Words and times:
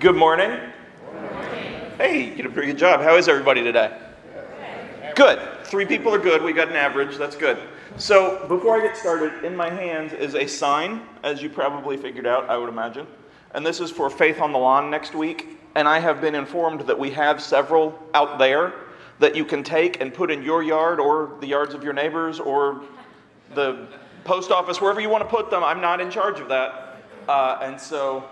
Good 0.00 0.16
morning. 0.16 0.58
Hey, 1.98 2.28
you 2.30 2.34
did 2.34 2.46
a 2.46 2.50
pretty 2.50 2.68
good 2.68 2.78
job. 2.78 3.00
How 3.00 3.16
is 3.16 3.28
everybody 3.28 3.62
today? 3.62 3.96
Good. 5.14 5.40
Three 5.64 5.86
people 5.86 6.12
are 6.12 6.18
good. 6.18 6.42
We 6.42 6.52
got 6.52 6.68
an 6.68 6.74
average. 6.74 7.16
That's 7.16 7.36
good. 7.36 7.58
So, 7.96 8.44
before 8.48 8.76
I 8.76 8.86
get 8.86 8.96
started, 8.96 9.44
in 9.44 9.54
my 9.54 9.70
hands 9.70 10.12
is 10.12 10.34
a 10.34 10.46
sign, 10.46 11.02
as 11.22 11.42
you 11.42 11.48
probably 11.48 11.96
figured 11.96 12.26
out, 12.26 12.50
I 12.50 12.58
would 12.58 12.68
imagine. 12.68 13.06
And 13.54 13.64
this 13.64 13.78
is 13.80 13.90
for 13.90 14.10
Faith 14.10 14.40
on 14.40 14.52
the 14.52 14.58
Lawn 14.58 14.90
next 14.90 15.14
week. 15.14 15.60
And 15.76 15.86
I 15.86 16.00
have 16.00 16.20
been 16.20 16.34
informed 16.34 16.80
that 16.82 16.98
we 16.98 17.10
have 17.10 17.40
several 17.40 17.96
out 18.14 18.38
there 18.38 18.74
that 19.20 19.36
you 19.36 19.44
can 19.44 19.62
take 19.62 20.00
and 20.00 20.12
put 20.12 20.30
in 20.30 20.42
your 20.42 20.62
yard 20.62 20.98
or 20.98 21.36
the 21.40 21.46
yards 21.46 21.72
of 21.72 21.84
your 21.84 21.92
neighbors 21.92 22.40
or 22.40 22.82
the 23.54 23.86
post 24.24 24.50
office, 24.50 24.80
wherever 24.80 25.00
you 25.00 25.08
want 25.08 25.22
to 25.22 25.30
put 25.30 25.50
them. 25.50 25.62
I'm 25.62 25.80
not 25.80 26.00
in 26.00 26.10
charge 26.10 26.40
of 26.40 26.48
that. 26.48 27.02
Uh, 27.28 27.58
and 27.62 27.80
so 27.80 28.28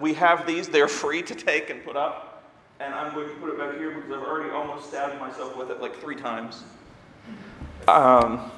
we 0.00 0.14
have 0.14 0.46
these. 0.46 0.68
They're 0.68 0.88
free 0.88 1.22
to 1.22 1.34
take 1.34 1.70
and 1.70 1.84
put 1.84 1.96
up. 1.96 2.44
And 2.80 2.94
I'm 2.94 3.12
going 3.12 3.28
to 3.28 3.34
put 3.36 3.50
it 3.50 3.58
back 3.58 3.76
here 3.76 3.90
because 3.90 4.12
I've 4.12 4.22
already 4.22 4.50
almost 4.50 4.88
stabbed 4.88 5.18
myself 5.20 5.56
with 5.56 5.70
it 5.70 5.80
like 5.80 5.96
three 5.96 6.14
times. 6.14 6.62
Um, 7.88 8.50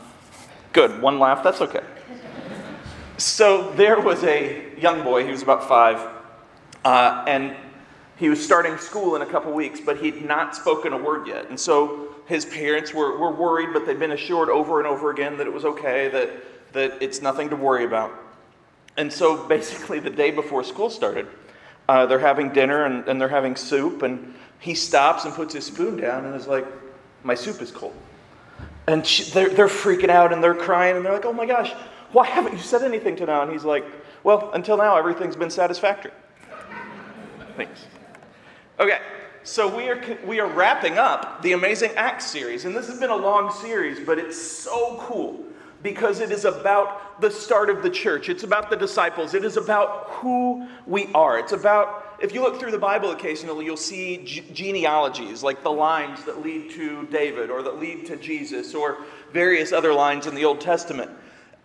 good. 0.73 1.01
One 1.01 1.19
laugh. 1.19 1.43
That's 1.43 1.61
okay. 1.63 1.81
So 3.17 3.73
there 3.73 4.01
was 4.01 4.23
a 4.25 4.73
young 4.79 5.03
boy. 5.03 5.25
He 5.25 5.31
was 5.31 5.43
about 5.43 5.67
five. 5.67 6.07
Uh, 6.85 7.25
and 7.27 7.57
he 8.17 8.29
was 8.29 8.45
starting 8.45 8.77
school 8.77 9.17
in 9.17 9.23
a 9.23 9.27
couple 9.27 9.53
weeks, 9.53 9.81
but 9.81 9.99
he'd 9.99 10.25
not 10.25 10.55
spoken 10.55 10.93
a 10.93 10.99
word 10.99 11.27
yet. 11.27 11.49
And 11.49 11.59
so 11.59 12.15
his 12.27 12.45
parents 12.45 12.93
were, 12.93 13.19
were 13.19 13.33
worried, 13.33 13.71
but 13.73 13.87
they'd 13.87 13.99
been 13.99 14.13
assured 14.13 14.51
over 14.51 14.79
and 14.79 14.87
over 14.87 15.11
again 15.11 15.39
that 15.39 15.47
it 15.47 15.53
was 15.53 15.65
okay, 15.65 16.09
that, 16.09 16.31
that 16.73 17.03
it's 17.03 17.23
nothing 17.23 17.49
to 17.49 17.57
worry 17.57 17.85
about. 17.85 18.13
And 19.01 19.11
so 19.11 19.49
basically, 19.49 19.99
the 19.99 20.11
day 20.11 20.31
before 20.31 20.63
school 20.63 20.91
started, 20.91 21.27
uh, 21.89 22.05
they're 22.05 22.19
having 22.19 22.51
dinner 22.51 22.85
and, 22.85 23.09
and 23.09 23.19
they're 23.19 23.31
having 23.31 23.57
soup, 23.57 24.03
and 24.03 24.35
he 24.59 24.75
stops 24.75 25.25
and 25.25 25.33
puts 25.33 25.55
his 25.55 25.65
spoon 25.65 25.97
down 25.97 26.27
and 26.27 26.37
is 26.37 26.47
like, 26.47 26.67
My 27.25 27.35
soup 27.35 27.63
is 27.63 27.71
cold. 27.71 27.95
And 28.87 29.07
she, 29.07 29.25
they're, 29.31 29.49
they're 29.49 29.69
freaking 29.69 30.11
out 30.11 30.35
and 30.35 30.45
they're 30.45 30.55
crying 30.55 30.97
and 30.97 31.05
they're 31.05 31.15
like, 31.15 31.25
Oh 31.25 31.33
my 31.33 31.47
gosh, 31.47 31.73
why 32.13 32.27
haven't 32.27 32.53
you 32.53 32.59
said 32.59 32.83
anything 32.83 33.17
to 33.17 33.25
now? 33.25 33.41
And 33.41 33.51
he's 33.51 33.65
like, 33.65 33.87
Well, 34.23 34.51
until 34.53 34.77
now, 34.77 34.99
everything's 34.99 35.35
been 35.35 35.49
satisfactory. 35.49 36.13
Thanks. 37.57 37.87
Okay, 38.79 38.99
so 39.45 39.75
we 39.75 39.89
are, 39.89 40.19
we 40.27 40.41
are 40.41 40.47
wrapping 40.47 40.99
up 40.99 41.41
the 41.41 41.53
Amazing 41.53 41.93
Acts 41.97 42.27
series, 42.27 42.67
and 42.67 42.77
this 42.77 42.87
has 42.89 43.01
been 43.01 43.09
a 43.09 43.17
long 43.17 43.51
series, 43.51 43.99
but 43.99 44.19
it's 44.19 44.39
so 44.39 44.99
cool 45.01 45.43
because 45.83 46.21
it 46.21 46.31
is 46.31 46.45
about 46.45 47.21
the 47.21 47.31
start 47.31 47.71
of 47.71 47.83
the 47.83 47.91
church. 47.91 48.29
It's 48.29 48.43
about 48.43 48.71
the 48.71 48.77
disciples. 48.77 49.35
It 49.35 49.45
is 49.45 49.57
about 49.57 50.09
who 50.09 50.67
we 50.87 51.11
are. 51.15 51.39
It's 51.39 51.53
about, 51.53 52.17
if 52.21 52.35
you 52.35 52.43
look 52.43 52.61
through 52.61 52.73
the 52.73 52.79
Bible 52.79 53.11
occasionally, 53.11 53.65
you'll 53.65 53.77
see 53.77 54.45
genealogies, 54.53 55.43
like 55.43 55.63
the 55.63 55.71
lines 55.71 56.25
that 56.25 56.43
lead 56.43 56.71
to 56.73 57.07
David 57.07 57.51
or 57.51 57.63
that 57.63 57.79
lead 57.79 58.07
to 58.07 58.17
Jesus 58.17 58.75
or 58.75 58.99
various 59.33 59.73
other 59.73 59.93
lines 59.93 60.27
in 60.27 60.35
the 60.35 60.45
Old 60.45 60.61
Testament. 60.61 61.11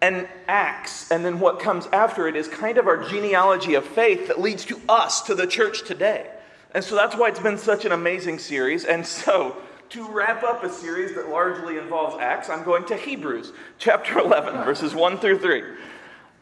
And 0.02 0.28
Acts, 0.48 1.12
and 1.12 1.26
then 1.26 1.40
what 1.40 1.60
comes 1.60 1.88
after 1.88 2.28
it, 2.28 2.36
is 2.36 2.48
kind 2.48 2.78
of 2.78 2.88
our 2.88 3.04
genealogy 3.10 3.76
of 3.76 3.86
faith 3.86 4.28
that 4.28 4.40
leads 4.40 4.66
to 4.66 4.80
us, 4.88 5.22
to 5.24 5.36
the 5.36 5.48
church 5.48 5.84
today. 5.84 6.30
And 6.74 6.84
so 6.84 6.96
that's 6.96 7.16
why 7.16 7.30
it's 7.30 7.40
been 7.40 7.58
such 7.58 7.86
an 7.86 7.94
amazing 7.94 8.40
series. 8.40 8.84
And 8.84 9.06
so, 9.06 9.56
to 9.90 10.08
wrap 10.08 10.44
up 10.44 10.64
a 10.64 10.70
series 10.70 11.16
that 11.16 11.30
largely 11.30 11.78
involves 11.78 12.16
Acts, 12.20 12.50
I'm 12.50 12.64
going 12.64 12.86
to 12.86 12.98
Hebrews 12.98 13.52
chapter 13.78 14.20
11, 14.20 14.64
verses 14.64 14.96
1 14.96 15.20
through 15.20 15.40
3. 15.40 15.64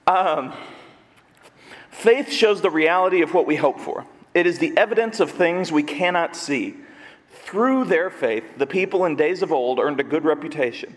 Um, 0.08 0.54
faith 1.90 2.32
shows 2.32 2.62
the 2.62 2.70
reality 2.70 3.22
of 3.22 3.34
what 3.34 3.46
we 3.46 3.56
hope 3.56 3.80
for, 3.80 4.06
it 4.34 4.48
is 4.48 4.60
the 4.60 4.76
evidence 4.78 5.20
of 5.20 5.32
things 5.32 5.72
we 5.72 5.84
cannot 5.84 6.36
see. 6.36 6.76
Through 7.30 7.86
their 7.86 8.10
faith, 8.10 8.58
the 8.58 8.66
people 8.66 9.06
in 9.06 9.16
days 9.16 9.42
of 9.42 9.52
old 9.52 9.80
earned 9.80 10.00
a 10.00 10.04
good 10.04 10.24
reputation. 10.24 10.96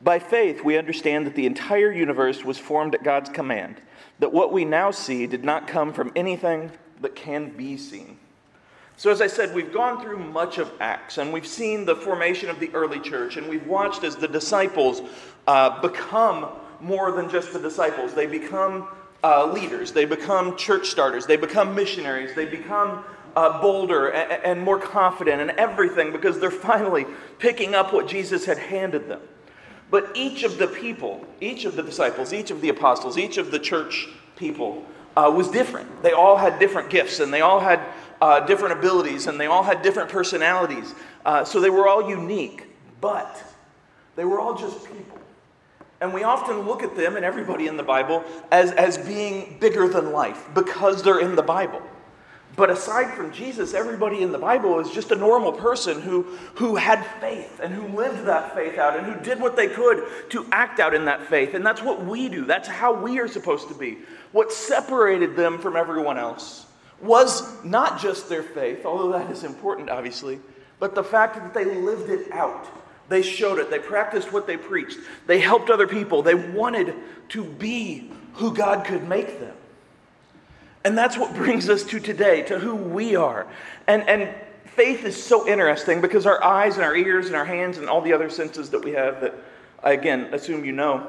By 0.00 0.20
faith, 0.20 0.64
we 0.64 0.78
understand 0.78 1.26
that 1.26 1.34
the 1.34 1.46
entire 1.46 1.92
universe 1.92 2.44
was 2.44 2.56
formed 2.56 2.94
at 2.94 3.02
God's 3.02 3.30
command, 3.30 3.80
that 4.20 4.32
what 4.32 4.52
we 4.52 4.64
now 4.64 4.90
see 4.90 5.26
did 5.26 5.44
not 5.44 5.66
come 5.66 5.92
from 5.92 6.12
anything 6.14 6.70
that 7.00 7.16
can 7.16 7.50
be 7.50 7.76
seen. 7.76 8.18
So, 8.98 9.12
as 9.12 9.20
I 9.20 9.28
said, 9.28 9.54
we've 9.54 9.72
gone 9.72 10.02
through 10.02 10.18
much 10.18 10.58
of 10.58 10.72
Acts, 10.80 11.18
and 11.18 11.32
we've 11.32 11.46
seen 11.46 11.84
the 11.84 11.94
formation 11.94 12.50
of 12.50 12.58
the 12.58 12.68
early 12.74 12.98
church, 12.98 13.36
and 13.36 13.48
we've 13.48 13.64
watched 13.64 14.02
as 14.02 14.16
the 14.16 14.26
disciples 14.26 15.02
uh, 15.46 15.80
become 15.80 16.48
more 16.80 17.12
than 17.12 17.30
just 17.30 17.52
the 17.52 17.60
disciples. 17.60 18.12
They 18.12 18.26
become 18.26 18.88
uh, 19.22 19.52
leaders, 19.52 19.92
they 19.92 20.04
become 20.04 20.56
church 20.56 20.88
starters, 20.88 21.26
they 21.26 21.36
become 21.36 21.76
missionaries, 21.76 22.34
they 22.34 22.44
become 22.44 23.04
uh, 23.36 23.62
bolder 23.62 24.08
and, 24.08 24.42
and 24.42 24.60
more 24.60 24.80
confident 24.80 25.42
and 25.42 25.52
everything 25.52 26.10
because 26.10 26.40
they're 26.40 26.50
finally 26.72 27.06
picking 27.38 27.76
up 27.76 27.92
what 27.92 28.08
Jesus 28.08 28.44
had 28.44 28.58
handed 28.58 29.08
them. 29.08 29.20
But 29.92 30.10
each 30.14 30.42
of 30.42 30.58
the 30.58 30.66
people, 30.66 31.24
each 31.40 31.64
of 31.64 31.76
the 31.76 31.84
disciples, 31.84 32.32
each 32.32 32.50
of 32.50 32.60
the 32.62 32.70
apostles, 32.70 33.16
each 33.16 33.38
of 33.38 33.52
the 33.52 33.60
church 33.60 34.08
people 34.34 34.84
uh, 35.16 35.30
was 35.30 35.48
different. 35.48 36.02
They 36.02 36.12
all 36.12 36.36
had 36.36 36.58
different 36.58 36.90
gifts 36.90 37.20
and 37.20 37.32
they 37.32 37.42
all 37.42 37.60
had 37.60 37.80
uh, 38.20 38.40
different 38.40 38.78
abilities 38.78 39.26
and 39.26 39.38
they 39.38 39.46
all 39.46 39.62
had 39.62 39.82
different 39.82 40.10
personalities. 40.10 40.94
Uh, 41.24 41.44
so 41.44 41.60
they 41.60 41.70
were 41.70 41.88
all 41.88 42.08
unique, 42.08 42.66
but 43.00 43.42
they 44.16 44.24
were 44.24 44.40
all 44.40 44.54
just 44.54 44.84
people. 44.86 45.18
And 46.00 46.14
we 46.14 46.22
often 46.22 46.60
look 46.60 46.82
at 46.82 46.96
them 46.96 47.16
and 47.16 47.24
everybody 47.24 47.66
in 47.66 47.76
the 47.76 47.82
Bible 47.82 48.24
as, 48.52 48.70
as 48.72 48.98
being 48.98 49.58
bigger 49.60 49.88
than 49.88 50.12
life 50.12 50.48
because 50.54 51.02
they're 51.02 51.20
in 51.20 51.34
the 51.34 51.42
Bible. 51.42 51.82
But 52.56 52.70
aside 52.70 53.14
from 53.14 53.32
Jesus, 53.32 53.72
everybody 53.72 54.22
in 54.22 54.32
the 54.32 54.38
Bible 54.38 54.80
is 54.80 54.90
just 54.90 55.12
a 55.12 55.16
normal 55.16 55.52
person 55.52 56.00
who, 56.00 56.22
who 56.56 56.74
had 56.74 57.04
faith 57.20 57.60
and 57.62 57.72
who 57.72 57.86
lived 57.96 58.26
that 58.26 58.54
faith 58.54 58.78
out 58.78 58.96
and 58.96 59.06
who 59.06 59.20
did 59.22 59.40
what 59.40 59.54
they 59.54 59.68
could 59.68 60.04
to 60.30 60.44
act 60.50 60.80
out 60.80 60.94
in 60.94 61.04
that 61.04 61.26
faith. 61.26 61.54
And 61.54 61.64
that's 61.64 61.82
what 61.82 62.04
we 62.04 62.28
do. 62.28 62.44
That's 62.44 62.66
how 62.66 62.92
we 62.92 63.20
are 63.20 63.28
supposed 63.28 63.68
to 63.68 63.74
be. 63.74 63.98
What 64.32 64.52
separated 64.52 65.36
them 65.36 65.58
from 65.58 65.76
everyone 65.76 66.18
else 66.18 66.66
was 67.00 67.62
not 67.64 68.00
just 68.00 68.28
their 68.28 68.42
faith, 68.42 68.84
although 68.84 69.12
that 69.12 69.30
is 69.30 69.44
important, 69.44 69.90
obviously, 69.90 70.40
but 70.78 70.94
the 70.94 71.04
fact 71.04 71.36
that 71.36 71.54
they 71.54 71.64
lived 71.64 72.10
it 72.10 72.30
out. 72.32 72.68
They 73.08 73.22
showed 73.22 73.58
it. 73.58 73.70
They 73.70 73.78
practiced 73.78 74.32
what 74.32 74.46
they 74.46 74.56
preached. 74.56 74.98
They 75.26 75.40
helped 75.40 75.70
other 75.70 75.86
people. 75.86 76.22
They 76.22 76.34
wanted 76.34 76.94
to 77.30 77.44
be 77.44 78.10
who 78.34 78.54
God 78.54 78.84
could 78.84 79.08
make 79.08 79.40
them. 79.40 79.54
And 80.84 80.96
that's 80.96 81.16
what 81.16 81.34
brings 81.34 81.68
us 81.68 81.84
to 81.84 82.00
today, 82.00 82.42
to 82.42 82.58
who 82.58 82.74
we 82.74 83.16
are. 83.16 83.46
And, 83.86 84.06
and 84.08 84.34
faith 84.64 85.04
is 85.04 85.22
so 85.22 85.48
interesting 85.48 86.00
because 86.00 86.26
our 86.26 86.42
eyes 86.44 86.76
and 86.76 86.84
our 86.84 86.94
ears 86.94 87.26
and 87.26 87.34
our 87.34 87.44
hands 87.44 87.78
and 87.78 87.88
all 87.88 88.00
the 88.00 88.12
other 88.12 88.30
senses 88.30 88.70
that 88.70 88.84
we 88.84 88.92
have 88.92 89.20
that 89.20 89.34
I 89.82 89.92
again 89.92 90.32
assume 90.32 90.64
you 90.64 90.72
know 90.72 91.06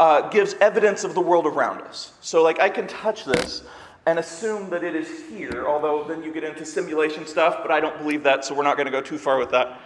uh, 0.00 0.28
gives 0.30 0.54
evidence 0.60 1.04
of 1.04 1.14
the 1.14 1.20
world 1.20 1.46
around 1.46 1.80
us. 1.82 2.12
So, 2.20 2.42
like, 2.42 2.60
I 2.60 2.68
can 2.68 2.86
touch 2.86 3.24
this 3.24 3.62
and 4.08 4.18
assume 4.18 4.70
that 4.70 4.82
it 4.82 4.96
is 4.96 5.26
here, 5.26 5.66
although 5.68 6.02
then 6.02 6.22
you 6.22 6.32
get 6.32 6.42
into 6.42 6.64
simulation 6.64 7.26
stuff, 7.26 7.58
but 7.60 7.70
I 7.70 7.78
don't 7.78 7.98
believe 7.98 8.22
that, 8.22 8.42
so 8.42 8.54
we're 8.54 8.62
not 8.62 8.78
going 8.78 8.86
to 8.86 8.90
go 8.90 9.02
too 9.02 9.18
far 9.18 9.36
with 9.36 9.50
that. 9.50 9.78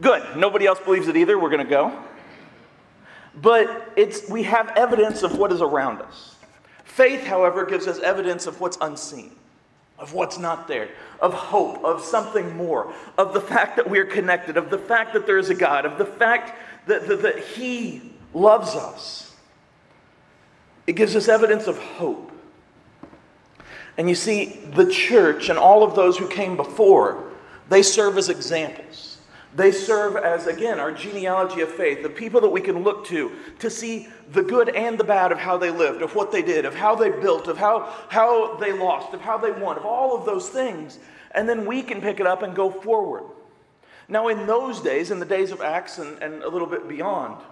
Good. 0.00 0.36
Nobody 0.36 0.64
else 0.64 0.78
believes 0.78 1.08
it 1.08 1.16
either. 1.16 1.36
We're 1.36 1.50
going 1.50 1.64
to 1.64 1.68
go. 1.68 1.92
But 3.34 3.94
it's, 3.96 4.28
we 4.30 4.44
have 4.44 4.68
evidence 4.76 5.24
of 5.24 5.38
what 5.38 5.50
is 5.50 5.60
around 5.60 6.02
us. 6.02 6.36
Faith, 6.84 7.24
however, 7.24 7.66
gives 7.66 7.88
us 7.88 7.98
evidence 7.98 8.46
of 8.46 8.60
what's 8.60 8.78
unseen, 8.80 9.34
of 9.98 10.14
what's 10.14 10.38
not 10.38 10.68
there, 10.68 10.90
of 11.18 11.34
hope, 11.34 11.82
of 11.82 12.00
something 12.00 12.56
more, 12.56 12.94
of 13.18 13.34
the 13.34 13.40
fact 13.40 13.74
that 13.74 13.90
we're 13.90 14.06
connected, 14.06 14.56
of 14.56 14.70
the 14.70 14.78
fact 14.78 15.14
that 15.14 15.26
there 15.26 15.38
is 15.38 15.50
a 15.50 15.54
God, 15.54 15.84
of 15.84 15.98
the 15.98 16.06
fact 16.06 16.56
that, 16.86 17.08
that, 17.08 17.22
that 17.22 17.38
He 17.40 18.12
loves 18.34 18.76
us. 18.76 19.34
It 20.86 20.92
gives 20.92 21.16
us 21.16 21.26
evidence 21.26 21.66
of 21.66 21.76
hope. 21.76 22.28
And 23.98 24.08
you 24.08 24.14
see, 24.14 24.60
the 24.74 24.90
church 24.90 25.48
and 25.48 25.58
all 25.58 25.82
of 25.82 25.94
those 25.94 26.16
who 26.16 26.28
came 26.28 26.56
before, 26.56 27.30
they 27.68 27.82
serve 27.82 28.16
as 28.16 28.28
examples. 28.28 29.18
They 29.54 29.70
serve 29.70 30.16
as, 30.16 30.46
again, 30.46 30.80
our 30.80 30.92
genealogy 30.92 31.60
of 31.60 31.70
faith, 31.70 32.02
the 32.02 32.08
people 32.08 32.40
that 32.40 32.48
we 32.48 32.62
can 32.62 32.82
look 32.82 33.06
to 33.08 33.32
to 33.58 33.68
see 33.68 34.08
the 34.30 34.42
good 34.42 34.70
and 34.70 34.96
the 34.96 35.04
bad 35.04 35.30
of 35.30 35.38
how 35.38 35.58
they 35.58 35.70
lived, 35.70 36.00
of 36.00 36.14
what 36.14 36.32
they 36.32 36.40
did, 36.40 36.64
of 36.64 36.74
how 36.74 36.94
they 36.94 37.10
built, 37.10 37.48
of 37.48 37.58
how, 37.58 37.92
how 38.08 38.56
they 38.56 38.72
lost, 38.72 39.12
of 39.12 39.20
how 39.20 39.36
they 39.36 39.52
won, 39.52 39.76
of 39.76 39.84
all 39.84 40.16
of 40.16 40.24
those 40.24 40.48
things. 40.48 40.98
And 41.32 41.46
then 41.46 41.66
we 41.66 41.82
can 41.82 42.00
pick 42.00 42.18
it 42.18 42.26
up 42.26 42.42
and 42.42 42.56
go 42.56 42.70
forward. 42.70 43.24
Now, 44.08 44.28
in 44.28 44.46
those 44.46 44.80
days, 44.80 45.10
in 45.10 45.18
the 45.18 45.26
days 45.26 45.52
of 45.52 45.60
Acts 45.60 45.98
and, 45.98 46.22
and 46.22 46.42
a 46.42 46.48
little 46.48 46.66
bit 46.66 46.88
beyond, 46.88 47.42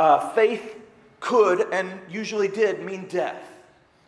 uh, 0.00 0.30
faith 0.30 0.80
could 1.20 1.72
and 1.72 1.88
usually 2.08 2.48
did 2.48 2.84
mean 2.84 3.06
death 3.06 3.52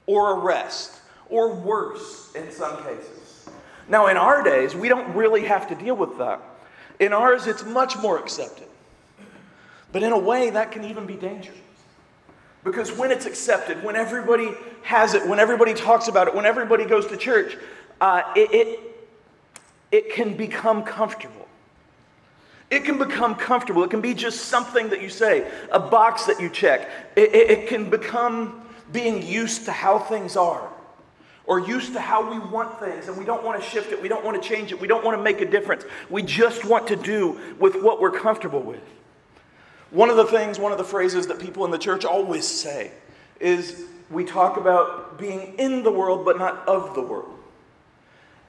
or 0.07 0.41
arrest 0.41 1.02
or 1.33 1.55
worse 1.55 2.33
in 2.35 2.53
some 2.53 2.77
cases. 2.85 3.49
Now, 3.89 4.07
in 4.07 4.17
our 4.17 4.43
days, 4.43 4.77
we 4.77 4.89
don't 4.89 5.13
really 5.17 5.45
have 5.47 5.67
to 5.69 5.75
deal 5.75 5.97
with 5.97 6.19
that. 6.19 6.41
In 7.01 7.13
ours, 7.13 7.47
it's 7.47 7.65
much 7.65 7.97
more 7.99 8.19
accepted. 8.19 8.69
But 9.91 10.03
in 10.03 10.13
a 10.13 10.19
way, 10.19 10.51
that 10.51 10.71
can 10.71 10.85
even 10.85 11.07
be 11.07 11.17
dangerous. 11.17 11.59
Because 12.65 12.93
when 12.93 13.11
it's 13.11 13.27
accepted, 13.27 13.83
when 13.83 13.97
everybody 13.97 14.51
has 14.83 15.15
it, 15.15 15.27
when 15.27 15.41
everybody 15.41 15.75
talks 15.75 16.07
about 16.07 16.29
it, 16.29 16.35
when 16.35 16.47
everybody 16.47 16.85
goes 16.85 17.07
to 17.09 17.17
church, 17.17 17.57
uh, 18.01 18.23
it, 18.37 18.53
it, 18.53 18.81
it 19.91 20.13
can 20.13 20.37
become 20.37 20.85
comfortable. 20.85 21.49
It 22.71 22.85
can 22.85 22.99
become 22.99 23.35
comfortable. 23.35 23.83
It 23.85 23.91
can 23.91 24.01
be 24.01 24.15
just 24.15 24.47
something 24.47 24.91
that 24.91 25.03
you 25.03 25.09
say, 25.09 25.51
a 25.73 25.81
box 25.81 26.27
that 26.27 26.41
you 26.41 26.49
check. 26.49 26.89
It, 27.17 27.35
it, 27.35 27.51
it 27.51 27.69
can 27.69 27.91
become 27.91 28.63
being 28.93 29.27
used 29.27 29.65
to 29.65 29.73
how 29.73 29.99
things 29.99 30.37
are 30.37 30.72
or 31.47 31.59
used 31.59 31.93
to 31.93 32.01
how 32.01 32.31
we 32.31 32.39
want 32.39 32.79
things 32.79 33.09
and 33.09 33.17
we 33.17 33.25
don't 33.25 33.43
want 33.45 33.63
to 33.63 33.69
shift 33.69 33.93
it, 33.93 34.01
we 34.01 34.09
don't 34.09 34.25
want 34.25 34.41
to 34.41 34.49
change 34.49 34.73
it, 34.73 34.81
we 34.81 34.89
don't 34.89 35.05
want 35.05 35.17
to 35.17 35.23
make 35.23 35.41
a 35.41 35.47
difference. 35.47 35.85
We 36.09 36.23
just 36.23 36.65
want 36.65 36.87
to 36.89 36.97
do 36.97 37.39
with 37.59 37.83
what 37.83 38.01
we're 38.01 38.13
comfortable 38.13 38.61
with. 38.61 38.83
One 39.91 40.09
of 40.09 40.17
the 40.17 40.25
things, 40.25 40.59
one 40.59 40.73
of 40.73 40.79
the 40.79 40.85
phrases 40.85 41.27
that 41.27 41.39
people 41.39 41.65
in 41.65 41.71
the 41.71 41.79
church 41.79 42.05
always 42.05 42.47
say 42.47 42.93
is 43.41 43.85
we 44.11 44.25
talk 44.25 44.57
about 44.57 45.19
being 45.19 45.55
in 45.59 45.83
the 45.83 45.91
world 45.91 46.25
but 46.25 46.39
not 46.39 46.67
of 46.69 46.95
the 46.95 47.03
world. 47.03 47.39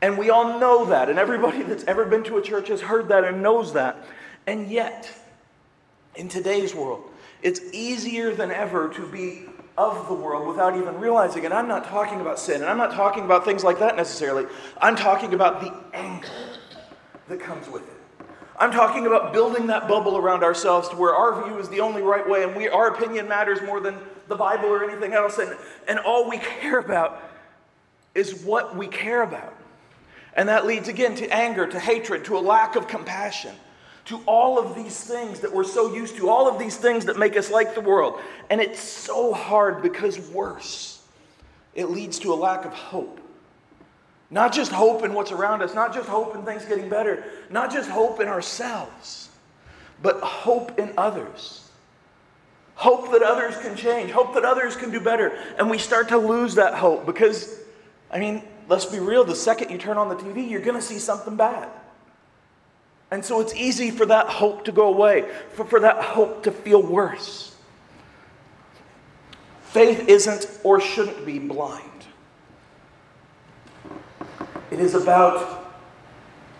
And 0.01 0.17
we 0.17 0.29
all 0.29 0.59
know 0.59 0.85
that, 0.85 1.09
and 1.09 1.17
everybody 1.17 1.63
that's 1.63 1.85
ever 1.85 2.03
been 2.03 2.23
to 2.25 2.37
a 2.37 2.41
church 2.41 2.67
has 2.67 2.81
heard 2.81 3.07
that 3.07 3.23
and 3.23 3.41
knows 3.41 3.71
that. 3.71 4.05
And 4.45 4.69
yet, 4.69 5.09
in 6.15 6.27
today's 6.27 6.75
world, 6.75 7.09
it's 7.41 7.61
easier 7.71 8.35
than 8.35 8.51
ever 8.51 8.89
to 8.89 9.07
be 9.07 9.45
of 9.77 10.07
the 10.07 10.13
world 10.13 10.47
without 10.47 10.77
even 10.77 10.99
realizing 10.99 11.43
it. 11.43 11.51
I'm 11.51 11.67
not 11.67 11.85
talking 11.85 12.21
about 12.21 12.39
sin, 12.39 12.61
and 12.61 12.65
I'm 12.65 12.77
not 12.77 12.91
talking 12.91 13.23
about 13.25 13.43
things 13.43 13.63
like 13.63 13.79
that 13.79 13.95
necessarily. 13.95 14.45
I'm 14.81 14.95
talking 14.95 15.33
about 15.33 15.61
the 15.61 15.73
anger 15.97 16.27
that 17.27 17.39
comes 17.39 17.67
with 17.69 17.83
it. 17.83 17.93
I'm 18.57 18.71
talking 18.71 19.07
about 19.07 19.33
building 19.33 19.67
that 19.67 19.87
bubble 19.87 20.15
around 20.15 20.43
ourselves 20.43 20.89
to 20.89 20.95
where 20.95 21.15
our 21.15 21.43
view 21.43 21.57
is 21.57 21.69
the 21.69 21.79
only 21.79 22.01
right 22.01 22.27
way 22.27 22.43
and 22.43 22.55
we, 22.55 22.69
our 22.69 22.87
opinion 22.93 23.27
matters 23.27 23.61
more 23.63 23.79
than 23.79 23.97
the 24.27 24.35
Bible 24.35 24.69
or 24.69 24.89
anything 24.89 25.13
else. 25.13 25.39
And, 25.39 25.57
and 25.87 25.99
all 25.99 26.29
we 26.29 26.37
care 26.37 26.79
about 26.79 27.21
is 28.13 28.43
what 28.43 28.75
we 28.75 28.87
care 28.87 29.23
about. 29.23 29.55
And 30.35 30.49
that 30.49 30.65
leads 30.65 30.87
again 30.87 31.15
to 31.15 31.27
anger, 31.29 31.67
to 31.67 31.79
hatred, 31.79 32.25
to 32.25 32.37
a 32.37 32.39
lack 32.39 32.75
of 32.75 32.87
compassion, 32.87 33.55
to 34.05 34.17
all 34.25 34.59
of 34.59 34.75
these 34.75 34.99
things 34.99 35.39
that 35.39 35.53
we're 35.53 35.63
so 35.63 35.93
used 35.93 36.17
to, 36.17 36.29
all 36.29 36.47
of 36.47 36.59
these 36.59 36.75
things 36.75 37.05
that 37.05 37.17
make 37.17 37.37
us 37.37 37.49
like 37.49 37.73
the 37.73 37.81
world. 37.81 38.19
And 38.49 38.59
it's 38.59 38.79
so 38.79 39.33
hard 39.33 39.81
because 39.81 40.19
worse, 40.31 41.01
it 41.73 41.89
leads 41.89 42.19
to 42.19 42.33
a 42.33 42.35
lack 42.35 42.65
of 42.65 42.73
hope. 42.73 43.19
Not 44.29 44.51
just 44.51 44.71
hope 44.71 45.03
in 45.03 45.13
what's 45.13 45.31
around 45.31 45.61
us, 45.61 45.73
not 45.73 45.93
just 45.93 46.09
hope 46.09 46.35
in 46.35 46.43
things 46.43 46.65
getting 46.65 46.89
better, 46.89 47.23
not 47.49 47.71
just 47.71 47.89
hope 47.89 48.19
in 48.19 48.27
ourselves, 48.27 49.29
but 50.01 50.19
hope 50.21 50.79
in 50.79 50.91
others. 50.97 51.69
Hope 52.75 53.11
that 53.11 53.21
others 53.21 53.55
can 53.57 53.75
change, 53.75 54.09
hope 54.09 54.33
that 54.33 54.43
others 54.43 54.75
can 54.75 54.89
do 54.89 54.99
better. 54.99 55.37
And 55.57 55.69
we 55.69 55.77
start 55.77 56.09
to 56.09 56.17
lose 56.17 56.55
that 56.55 56.73
hope 56.73 57.05
because, 57.05 57.59
I 58.11 58.19
mean, 58.19 58.43
let's 58.67 58.85
be 58.85 58.99
real, 58.99 59.23
the 59.23 59.35
second 59.35 59.69
you 59.69 59.77
turn 59.77 59.97
on 59.97 60.09
the 60.09 60.15
TV, 60.15 60.49
you're 60.49 60.61
going 60.61 60.75
to 60.75 60.81
see 60.81 60.97
something 60.97 61.35
bad. 61.35 61.69
And 63.13 63.23
so 63.23 63.41
it's 63.41 63.53
easy 63.53 63.91
for 63.91 64.07
that 64.07 64.25
hope 64.25 64.65
to 64.65 64.71
go 64.71 64.87
away, 64.87 65.29
for, 65.51 65.65
for 65.65 65.79
that 65.81 66.03
hope 66.03 66.41
to 66.45 66.51
feel 66.51 66.81
worse. 66.81 67.55
Faith 69.65 70.09
isn't 70.09 70.59
or 70.63 70.81
shouldn't 70.81 71.23
be 71.23 71.37
blind. 71.37 71.83
It 74.71 74.79
is 74.79 74.95
about 74.95 75.75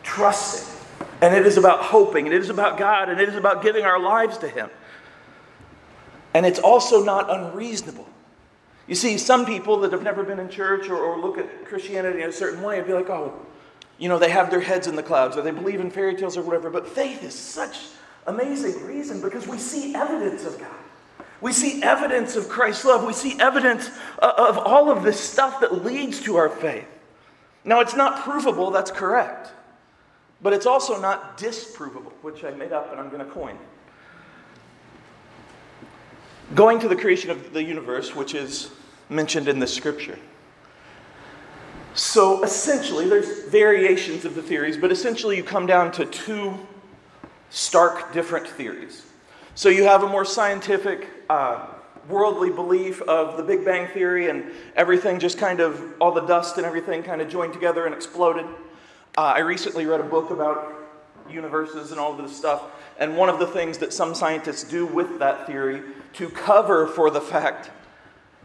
trusting, 0.04 0.78
and 1.22 1.34
it 1.34 1.48
is 1.48 1.58
about 1.58 1.80
hoping, 1.80 2.28
and 2.28 2.36
it 2.36 2.42
is 2.42 2.52
about 2.52 2.78
God, 2.78 3.10
and 3.10 3.20
it 3.20 3.30
is 3.30 3.36
about 3.36 3.64
giving 3.64 3.84
our 3.84 4.00
lives 4.00 4.38
to 4.38 4.48
Him. 4.48 4.70
And 6.36 6.46
it's 6.46 6.60
also 6.60 7.04
not 7.04 7.32
unreasonable. 7.32 8.08
You 8.86 8.94
see, 8.94 9.18
some 9.18 9.48
people 9.48 9.80
that 9.80 9.92
have 9.92 10.04
never 10.04 10.22
been 10.22 10.38
in 10.38 10.50
church 10.50 10.88
or, 10.88 10.98
or 10.98 11.20
look 11.20 11.40
at 11.40 11.66
Christianity 11.66 12.22
in 12.22 12.30
a 12.30 12.32
certain 12.32 12.62
way 12.62 12.78
would 12.78 12.86
be 12.86 12.94
like, 12.94 13.10
oh, 13.10 13.44
you 14.04 14.10
know, 14.10 14.20
they 14.20 14.32
have 14.32 14.52
their 14.52 14.60
heads 14.60 14.88
in 14.88 14.98
the 14.98 15.02
clouds 15.02 15.38
or 15.38 15.42
they 15.44 15.52
believe 15.52 15.80
in 15.80 15.90
fairy 15.90 16.14
tales 16.14 16.36
or 16.36 16.42
whatever. 16.42 16.70
But 16.70 16.86
faith 16.86 17.24
is 17.24 17.34
such 17.34 17.78
amazing 18.28 18.86
reason 18.86 19.22
because 19.22 19.48
we 19.48 19.58
see 19.58 19.96
evidence 19.96 20.44
of 20.44 20.60
God. 20.60 20.76
We 21.40 21.54
see 21.54 21.82
evidence 21.82 22.36
of 22.36 22.50
Christ's 22.50 22.84
love. 22.84 23.06
We 23.06 23.14
see 23.14 23.40
evidence 23.40 23.88
of 24.20 24.58
all 24.58 24.92
of 24.92 25.04
this 25.04 25.18
stuff 25.18 25.62
that 25.62 25.86
leads 25.86 26.20
to 26.24 26.36
our 26.36 26.50
faith. 26.50 26.84
Now, 27.64 27.80
it's 27.80 27.96
not 27.96 28.22
provable, 28.26 28.72
that's 28.72 28.92
correct. 28.92 29.52
But 30.42 30.52
it's 30.52 30.66
also 30.66 31.00
not 31.00 31.38
disprovable, 31.38 32.12
which 32.24 32.44
I 32.44 32.52
made 32.52 32.74
up 32.74 32.92
and 32.92 33.00
I'm 33.00 33.08
going 33.08 33.26
to 33.26 33.32
coin. 33.32 33.58
Going 36.54 36.78
to 36.80 36.90
the 36.90 36.98
creation 36.98 37.30
of 37.30 37.54
the 37.54 37.64
universe, 37.64 38.14
which 38.14 38.36
is 38.36 38.70
mentioned 39.08 39.48
in 39.48 39.60
the 39.60 39.68
scripture. 39.68 40.20
So 41.95 42.44
essentially, 42.44 43.07
there's 43.07 43.44
variations 43.45 44.25
of 44.25 44.34
the 44.34 44.42
theories, 44.42 44.78
but 44.78 44.92
essentially, 44.92 45.38
you 45.38 45.44
come 45.44 45.68
down 45.68 45.92
to 45.94 46.06
two 46.06 46.57
stark 47.50 48.13
different 48.13 48.48
theories. 48.48 49.06
So 49.54 49.69
you 49.69 49.84
have 49.84 50.01
a 50.01 50.10
more 50.10 50.25
scientific, 50.25 51.07
uh, 51.30 51.68
worldly 52.10 52.50
belief 52.50 53.01
of 53.04 53.38
the 53.38 53.44
Big 53.44 53.63
Bang 53.63 53.88
Theory 53.94 54.30
and 54.30 54.51
everything 54.75 55.19
just 55.19 55.38
kind 55.38 55.60
of, 55.60 55.94
all 56.01 56.12
the 56.12 56.25
dust 56.25 56.57
and 56.57 56.66
everything 56.66 57.04
kind 57.04 57.22
of 57.22 57.30
joined 57.30 57.54
together 57.54 57.86
and 57.86 57.94
exploded. 57.94 58.45
Uh, 59.16 59.22
I 59.22 59.40
recently 59.40 59.86
read 59.86 60.01
a 60.01 60.04
book 60.04 60.31
about 60.31 60.74
universes 61.30 61.92
and 61.92 62.00
all 62.00 62.12
of 62.12 62.18
this 62.18 62.36
stuff, 62.36 62.63
and 62.98 63.16
one 63.16 63.30
of 63.30 63.38
the 63.38 63.48
things 63.48 63.78
that 63.78 63.94
some 63.94 64.16
scientists 64.16 64.63
do 64.63 64.88
with 64.88 65.19
that 65.19 65.45
theory 65.45 65.84
to 66.13 66.30
cover 66.30 66.88
for 66.88 67.12
the 67.12 67.22
fact 67.22 67.69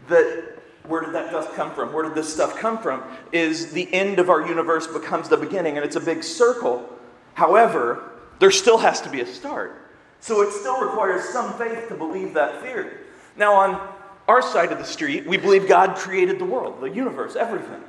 that 0.07 0.58
where 0.87 1.01
did 1.01 1.13
that 1.13 1.31
dust 1.31 1.53
come 1.53 1.73
from? 1.73 1.93
Where 1.93 2.03
did 2.03 2.15
this 2.15 2.33
stuff 2.33 2.57
come 2.57 2.77
from? 2.77 3.03
Is 3.31 3.71
the 3.71 3.91
end 3.93 4.19
of 4.19 4.29
our 4.29 4.47
universe 4.47 4.87
becomes 4.87 5.29
the 5.29 5.37
beginning, 5.37 5.77
and 5.77 5.85
it's 5.85 5.95
a 5.95 6.01
big 6.01 6.23
circle. 6.23 6.87
However, 7.33 8.11
there 8.39 8.51
still 8.51 8.77
has 8.77 9.01
to 9.01 9.09
be 9.09 9.21
a 9.21 9.25
start. 9.25 9.75
So 10.19 10.41
it 10.41 10.51
still 10.51 10.81
requires 10.81 11.25
some 11.25 11.53
faith 11.57 11.87
to 11.89 11.95
believe 11.95 12.33
that 12.33 12.61
theory. 12.61 12.97
Now, 13.37 13.53
on 13.53 13.93
our 14.27 14.41
side 14.41 14.71
of 14.71 14.77
the 14.77 14.85
street, 14.85 15.25
we 15.25 15.37
believe 15.37 15.67
God 15.67 15.95
created 15.95 16.39
the 16.39 16.45
world, 16.45 16.81
the 16.81 16.89
universe, 16.89 17.35
everything. 17.35 17.81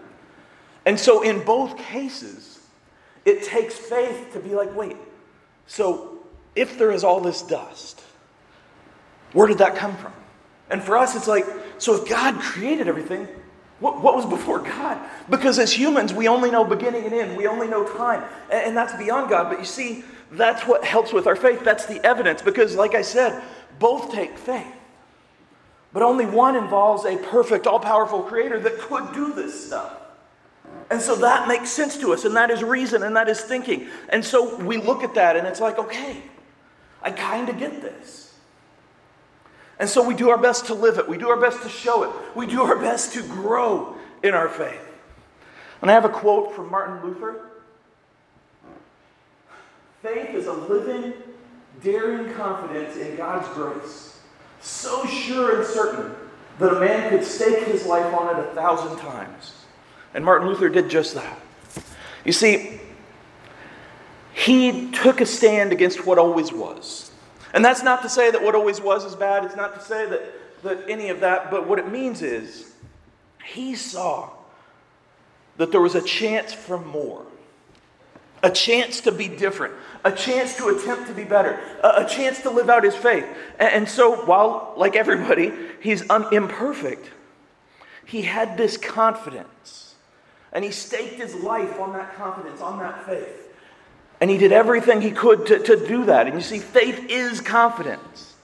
And 0.87 0.99
so, 0.99 1.23
in 1.23 1.45
both 1.45 1.77
cases, 1.77 2.61
it 3.25 3.43
takes 3.43 3.77
faith 3.77 4.33
to 4.33 4.41
be 4.41 4.55
like, 4.55 4.75
wait, 4.75 4.97
so 5.67 6.19
if 6.57 6.79
there 6.79 6.91
is 6.91 7.05
all 7.05 7.21
this 7.21 7.43
dust, 7.43 8.03
where 9.33 9.47
did 9.47 9.59
that 9.59 9.77
come 9.77 9.97
from? 9.97 10.13
And 10.71 10.83
for 10.83 10.97
us, 10.97 11.17
it's 11.17 11.29
like, 11.29 11.47
so 11.79 12.01
if 12.01 12.09
God 12.09 12.41
created 12.41 12.89
everything, 12.89 13.27
what, 13.81 14.03
what 14.03 14.15
was 14.15 14.27
before 14.27 14.61
God? 14.61 14.99
Because 15.29 15.59
as 15.59 15.73
humans, 15.73 16.13
we 16.13 16.29
only 16.29 16.51
know 16.51 16.65
beginning 16.65 17.05
and 17.05 17.15
end, 17.15 17.37
we 17.37 17.47
only 17.47 17.67
know 17.67 17.85
time, 17.97 18.23
and, 18.50 18.69
and 18.69 18.77
that's 18.77 18.95
beyond 18.97 19.31
God. 19.31 19.49
But 19.49 19.59
you 19.59 19.65
see, 19.65 20.05
that's 20.33 20.67
what 20.67 20.85
helps 20.85 21.12
with 21.12 21.27
our 21.27 21.35
faith. 21.35 21.65
That's 21.65 21.87
the 21.87 22.05
evidence, 22.07 22.43
because, 22.43 22.77
like 22.77 22.95
I 22.95 23.03
said, 23.03 23.43
both 23.79 24.12
take 24.12 24.37
faith. 24.37 24.67
But 25.93 26.03
only 26.03 26.27
one 26.27 26.57
involves 26.57 27.05
a 27.05 27.17
perfect, 27.17 27.67
all 27.67 27.81
powerful 27.81 28.23
creator 28.23 28.61
that 28.61 28.79
could 28.79 29.12
do 29.12 29.33
this 29.33 29.67
stuff. 29.67 29.97
And 30.91 31.00
so 31.00 31.17
that 31.17 31.49
makes 31.49 31.71
sense 31.71 31.97
to 31.99 32.12
us, 32.12 32.25
and 32.25 32.37
that 32.37 32.50
is 32.50 32.62
reason, 32.62 33.03
and 33.03 33.17
that 33.17 33.29
is 33.29 33.41
thinking. 33.41 33.89
And 34.09 34.25
so 34.25 34.57
we 34.57 34.77
look 34.77 35.03
at 35.03 35.15
that, 35.15 35.37
and 35.37 35.47
it's 35.47 35.61
like, 35.61 35.79
okay, 35.79 36.23
I 37.03 37.11
kind 37.11 37.49
of 37.49 37.59
get 37.59 37.81
this. 37.81 38.30
And 39.81 39.89
so 39.89 40.07
we 40.07 40.15
do 40.15 40.31
our 40.31 40.39
best 40.39 40.67
to 40.67 40.75
live 40.75 40.99
it, 40.99 41.09
we 41.09 41.19
do 41.19 41.29
our 41.31 41.41
best 41.41 41.63
to 41.63 41.69
show 41.69 42.05
it, 42.05 42.37
we 42.37 42.47
do 42.47 42.63
our 42.63 42.77
best 42.77 43.15
to 43.15 43.23
grow 43.23 43.97
in 44.23 44.35
our 44.35 44.49
faith. 44.49 44.87
And 45.83 45.91
I 45.91 45.95
have 45.95 46.05
a 46.05 46.11
quote 46.11 46.55
from 46.55 46.71
Martin 46.71 47.03
Luther 47.05 47.47
Faith 50.03 50.35
is 50.35 50.47
a 50.47 50.53
living, 50.53 51.15
daring 51.83 52.33
confidence 52.35 52.97
in 52.97 53.17
God's 53.17 53.49
grace 53.49 54.11
so 54.61 55.07
sure 55.07 55.59
and 55.59 55.67
certain 55.67 56.15
that 56.59 56.77
a 56.77 56.81
man 56.81 57.11
could 57.11 57.25
stake 57.25 57.65
his 57.65 57.87
life 57.87 58.13
on 58.15 58.37
it 58.37 58.39
a 58.39 58.55
thousand 58.55 58.99
times. 58.99 59.55
And 60.13 60.25
Martin 60.25 60.49
Luther 60.49 60.69
did 60.69 60.91
just 60.91 61.15
that. 61.15 61.39
You 62.25 62.33
see, 62.33 62.81
he 64.35 64.91
took 64.91 65.21
a 65.21 65.27
stand 65.27 65.73
against 65.73 66.05
what 66.05 66.19
always 66.19 66.53
was. 66.53 67.10
And 67.52 67.64
that's 67.64 67.83
not 67.83 68.02
to 68.02 68.09
say 68.09 68.30
that 68.30 68.42
what 68.42 68.54
always 68.54 68.80
was 68.80 69.04
is 69.04 69.16
bad. 69.16 69.45
It's 69.45 69.57
not 69.57 69.75
to 69.75 69.80
say 69.80 70.07
that, 70.07 70.62
that 70.62 70.88
any 70.88 71.09
of 71.09 71.21
that. 71.21 71.50
But 71.50 71.66
what 71.66 71.78
it 71.78 71.90
means 71.90 72.23
is 72.23 72.73
he 73.45 73.75
saw 73.75 74.30
that 75.57 75.73
there 75.73 75.80
was 75.80 75.95
a 75.95 76.02
chance 76.02 76.52
for 76.52 76.78
more 76.78 77.26
a 78.42 78.50
chance 78.50 79.02
to 79.02 79.12
be 79.12 79.28
different, 79.28 79.75
a 80.04 80.12
chance 80.12 80.57
to 80.57 80.69
attempt 80.69 81.09
to 81.09 81.14
be 81.14 81.25
better, 81.25 81.61
a, 81.83 82.04
a 82.04 82.09
chance 82.09 82.40
to 82.42 82.50
live 82.50 82.71
out 82.71 82.85
his 82.85 82.95
faith. 82.95 83.26
And, 83.59 83.73
and 83.73 83.88
so, 83.88 84.25
while, 84.25 84.75
like 84.76 84.97
everybody, 84.97 85.52
he's 85.80 86.09
un- 86.09 86.33
imperfect, 86.33 87.11
he 88.07 88.23
had 88.23 88.57
this 88.57 88.76
confidence. 88.76 89.95
And 90.52 90.64
he 90.64 90.73
staked 90.73 91.14
his 91.14 91.35
life 91.35 91.78
on 91.78 91.92
that 91.92 92.16
confidence, 92.16 92.61
on 92.61 92.78
that 92.80 93.07
faith. 93.07 93.50
And 94.21 94.29
he 94.31 94.37
did 94.37 94.53
everything 94.53 95.00
he 95.00 95.11
could 95.11 95.47
to, 95.47 95.59
to 95.61 95.87
do 95.87 96.05
that. 96.07 96.27
And 96.27 96.37
you 96.37 96.43
see, 96.43 96.59
faith 96.59 97.07
is 97.09 97.41
confidence. 97.41 98.35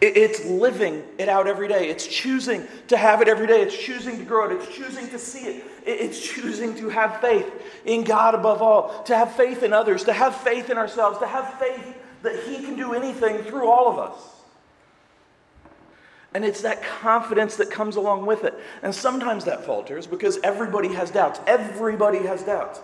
It's 0.00 0.44
living 0.44 1.04
it 1.16 1.28
out 1.28 1.46
every 1.46 1.68
day. 1.68 1.88
It's 1.88 2.06
choosing 2.06 2.66
to 2.88 2.96
have 2.98 3.22
it 3.22 3.28
every 3.28 3.46
day. 3.46 3.62
It's 3.62 3.76
choosing 3.76 4.18
to 4.18 4.24
grow 4.24 4.50
it. 4.50 4.52
It's 4.52 4.74
choosing 4.74 5.08
to 5.08 5.18
see 5.18 5.46
it. 5.46 5.64
It's 5.86 6.20
choosing 6.20 6.74
to 6.76 6.90
have 6.90 7.20
faith 7.20 7.50
in 7.86 8.04
God 8.04 8.34
above 8.34 8.60
all, 8.60 9.04
to 9.04 9.16
have 9.16 9.32
faith 9.36 9.62
in 9.62 9.72
others, 9.72 10.04
to 10.04 10.12
have 10.12 10.36
faith 10.36 10.68
in 10.68 10.76
ourselves, 10.76 11.18
to 11.20 11.26
have 11.26 11.54
faith 11.58 11.96
that 12.22 12.38
He 12.44 12.56
can 12.56 12.76
do 12.76 12.92
anything 12.92 13.38
through 13.44 13.70
all 13.70 13.88
of 13.88 13.98
us. 13.98 14.20
And 16.34 16.44
it's 16.44 16.60
that 16.62 16.82
confidence 16.82 17.56
that 17.56 17.70
comes 17.70 17.96
along 17.96 18.26
with 18.26 18.44
it. 18.44 18.52
And 18.82 18.94
sometimes 18.94 19.46
that 19.46 19.64
falters 19.64 20.06
because 20.06 20.38
everybody 20.44 20.92
has 20.92 21.10
doubts. 21.10 21.40
Everybody 21.46 22.18
has 22.26 22.42
doubts. 22.42 22.80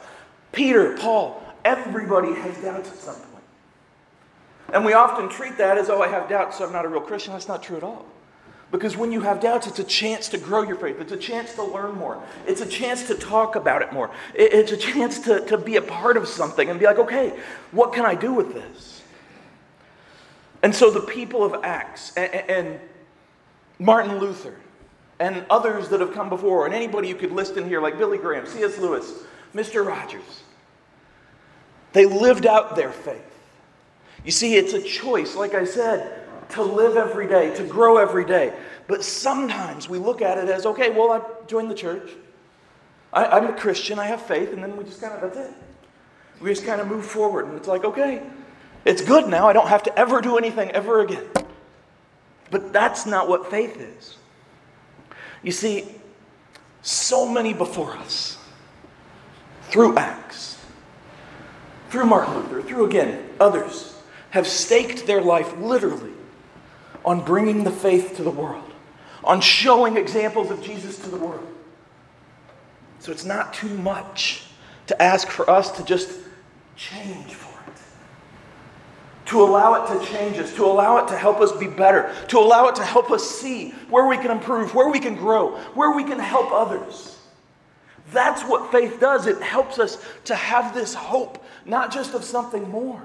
Peter, 0.52 0.96
Paul, 0.96 1.42
everybody 1.64 2.34
has 2.34 2.56
doubts 2.58 2.90
at 2.90 2.96
some 2.96 3.14
point. 3.14 3.44
And 4.72 4.84
we 4.84 4.92
often 4.94 5.28
treat 5.28 5.58
that 5.58 5.78
as, 5.78 5.90
oh, 5.90 6.02
I 6.02 6.08
have 6.08 6.28
doubts, 6.28 6.58
so 6.58 6.66
I'm 6.66 6.72
not 6.72 6.84
a 6.84 6.88
real 6.88 7.00
Christian. 7.00 7.32
That's 7.32 7.48
not 7.48 7.62
true 7.62 7.76
at 7.76 7.82
all. 7.82 8.06
Because 8.70 8.96
when 8.96 9.12
you 9.12 9.20
have 9.20 9.38
doubts, 9.40 9.66
it's 9.66 9.78
a 9.78 9.84
chance 9.84 10.30
to 10.30 10.38
grow 10.38 10.62
your 10.62 10.76
faith. 10.76 10.98
It's 10.98 11.12
a 11.12 11.16
chance 11.16 11.54
to 11.56 11.62
learn 11.62 11.94
more. 11.94 12.22
It's 12.46 12.62
a 12.62 12.66
chance 12.66 13.06
to 13.08 13.14
talk 13.14 13.54
about 13.54 13.82
it 13.82 13.92
more. 13.92 14.10
It's 14.34 14.72
a 14.72 14.78
chance 14.78 15.18
to, 15.20 15.44
to 15.46 15.58
be 15.58 15.76
a 15.76 15.82
part 15.82 16.16
of 16.16 16.26
something 16.26 16.70
and 16.70 16.80
be 16.80 16.86
like, 16.86 16.98
okay, 16.98 17.38
what 17.70 17.92
can 17.92 18.06
I 18.06 18.14
do 18.14 18.32
with 18.32 18.54
this? 18.54 19.02
And 20.62 20.74
so 20.74 20.90
the 20.90 21.00
people 21.00 21.44
of 21.44 21.62
Acts 21.64 22.16
and, 22.16 22.32
and 22.32 22.80
Martin 23.78 24.18
Luther 24.18 24.56
and 25.20 25.44
others 25.50 25.88
that 25.90 26.00
have 26.00 26.14
come 26.14 26.28
before, 26.28 26.64
and 26.64 26.74
anybody 26.74 27.08
you 27.08 27.14
could 27.14 27.32
list 27.32 27.56
in 27.56 27.68
here, 27.68 27.80
like 27.80 27.98
Billy 27.98 28.18
Graham, 28.18 28.46
C.S. 28.46 28.78
Lewis, 28.78 29.24
Mr. 29.54 29.86
Rogers, 29.86 30.41
they 31.92 32.06
lived 32.06 32.46
out 32.46 32.76
their 32.76 32.92
faith. 32.92 33.22
You 34.24 34.30
see, 34.30 34.56
it's 34.56 34.72
a 34.72 34.82
choice, 34.82 35.34
like 35.34 35.54
I 35.54 35.64
said, 35.64 36.22
to 36.50 36.62
live 36.62 36.96
every 36.96 37.26
day, 37.26 37.54
to 37.56 37.64
grow 37.64 37.98
every 37.98 38.24
day. 38.24 38.52
But 38.86 39.04
sometimes 39.04 39.88
we 39.88 39.98
look 39.98 40.22
at 40.22 40.38
it 40.38 40.48
as 40.48 40.66
okay, 40.66 40.90
well, 40.90 41.12
I 41.12 41.20
joined 41.46 41.70
the 41.70 41.74
church. 41.74 42.10
I, 43.12 43.38
am 43.38 43.48
a 43.48 43.52
Christian, 43.52 43.98
I 43.98 44.06
have 44.06 44.22
faith, 44.22 44.52
and 44.52 44.62
then 44.62 44.76
we 44.76 44.84
just 44.84 45.00
kind 45.00 45.12
of, 45.14 45.20
that's 45.20 45.36
it. 45.36 45.54
We 46.40 46.50
just 46.50 46.64
kind 46.64 46.80
of 46.80 46.88
move 46.88 47.04
forward, 47.04 47.46
and 47.46 47.56
it's 47.56 47.68
like, 47.68 47.84
okay, 47.84 48.22
it's 48.84 49.02
good 49.02 49.28
now. 49.28 49.46
I 49.46 49.52
don't 49.52 49.68
have 49.68 49.82
to 49.84 49.98
ever 49.98 50.20
do 50.20 50.38
anything 50.38 50.70
ever 50.70 51.00
again. 51.00 51.24
But 52.50 52.72
that's 52.72 53.06
not 53.06 53.28
what 53.28 53.50
faith 53.50 53.80
is. 53.80 54.16
You 55.42 55.52
see, 55.52 55.86
so 56.82 57.28
many 57.28 57.52
before 57.52 57.96
us, 57.96 58.38
through 59.64 59.96
Acts, 59.96 60.61
through 61.92 62.06
Martin 62.06 62.34
Luther, 62.34 62.62
through 62.62 62.86
again 62.86 63.28
others, 63.38 63.94
have 64.30 64.46
staked 64.46 65.06
their 65.06 65.20
life 65.20 65.58
literally 65.58 66.14
on 67.04 67.22
bringing 67.22 67.64
the 67.64 67.70
faith 67.70 68.16
to 68.16 68.22
the 68.22 68.30
world, 68.30 68.72
on 69.22 69.42
showing 69.42 69.98
examples 69.98 70.50
of 70.50 70.62
Jesus 70.62 70.98
to 71.00 71.10
the 71.10 71.18
world. 71.18 71.46
So 72.98 73.12
it's 73.12 73.26
not 73.26 73.52
too 73.52 73.68
much 73.68 74.44
to 74.86 75.00
ask 75.02 75.28
for 75.28 75.48
us 75.50 75.70
to 75.72 75.84
just 75.84 76.18
change 76.76 77.34
for 77.34 77.60
it, 77.70 77.76
to 79.26 79.42
allow 79.42 79.84
it 79.84 79.88
to 79.88 80.06
change 80.06 80.38
us, 80.38 80.54
to 80.54 80.64
allow 80.64 80.96
it 80.96 81.08
to 81.08 81.16
help 81.16 81.42
us 81.42 81.52
be 81.52 81.66
better, 81.66 82.14
to 82.28 82.38
allow 82.38 82.68
it 82.68 82.76
to 82.76 82.84
help 82.84 83.10
us 83.10 83.28
see 83.28 83.72
where 83.90 84.06
we 84.06 84.16
can 84.16 84.30
improve, 84.30 84.74
where 84.74 84.88
we 84.88 84.98
can 84.98 85.14
grow, 85.14 85.58
where 85.74 85.94
we 85.94 86.04
can 86.04 86.18
help 86.18 86.52
others. 86.52 87.18
That's 88.12 88.42
what 88.42 88.70
faith 88.70 89.00
does. 89.00 89.26
It 89.26 89.40
helps 89.40 89.78
us 89.78 90.04
to 90.24 90.34
have 90.34 90.74
this 90.74 90.94
hope, 90.94 91.44
not 91.64 91.92
just 91.92 92.14
of 92.14 92.24
something 92.24 92.68
more 92.68 93.02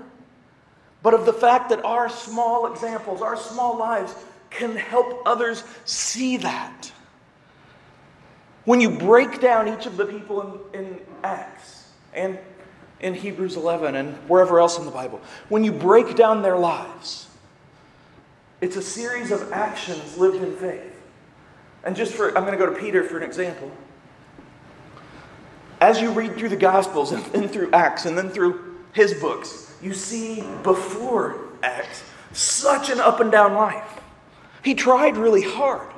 but 1.04 1.14
of 1.14 1.26
the 1.26 1.34
fact 1.34 1.70
that 1.70 1.84
our 1.86 2.10
small 2.10 2.72
examples, 2.72 3.22
our 3.22 3.38
small 3.38 3.78
lives, 3.78 4.14
can 4.50 4.76
help 4.76 5.22
others 5.26 5.64
see 5.86 6.38
that. 6.38 6.92
When 8.66 8.82
you 8.82 8.90
break 8.90 9.40
down 9.40 9.68
each 9.70 9.86
of 9.86 9.96
the 9.98 10.06
people 10.06 10.70
in, 10.74 10.82
in 10.82 11.00
Acts 11.24 11.92
and 12.14 12.38
in 13.00 13.14
Hebrews 13.14 13.56
11 13.56 13.96
and 13.96 14.16
wherever 14.30 14.60
else 14.60 14.78
in 14.78 14.86
the 14.86 14.92
Bible, 14.92 15.22
when 15.50 15.64
you 15.64 15.72
break 15.72 16.16
down 16.16 16.42
their 16.42 16.58
lives, 16.58 17.28
it's 18.60 18.76
a 18.76 18.82
series 18.82 19.32
of 19.32 19.52
actions 19.54 20.18
lived 20.18 20.44
in 20.44 20.56
faith. 20.58 20.94
And 21.84 21.96
just 21.96 22.16
for, 22.16 22.38
I'm 22.38 22.44
going 22.44 22.58
to 22.58 22.66
go 22.66 22.70
to 22.70 22.78
Peter 22.78 23.04
for 23.04 23.18
an 23.18 23.24
example. 23.24 23.72
As 25.80 26.02
you 26.02 26.12
read 26.12 26.36
through 26.38 26.50
the 26.50 26.56
Gospels 26.56 27.12
and, 27.12 27.24
and 27.36 27.52
through 27.52 27.72
Acts 27.72 28.06
and 28.06 28.18
then 28.18 28.30
through 28.30 28.78
his 28.94 29.14
books, 29.16 29.76
you 29.82 29.94
see 29.94 30.44
before 30.64 31.40
Acts 31.62 32.04
such 32.34 32.90
an 32.90 33.00
up 33.00 33.20
and 33.20 33.32
down 33.32 33.54
life. 33.54 34.02
He 34.64 34.74
tried 34.74 35.18
really 35.18 35.44
hard. 35.44 35.94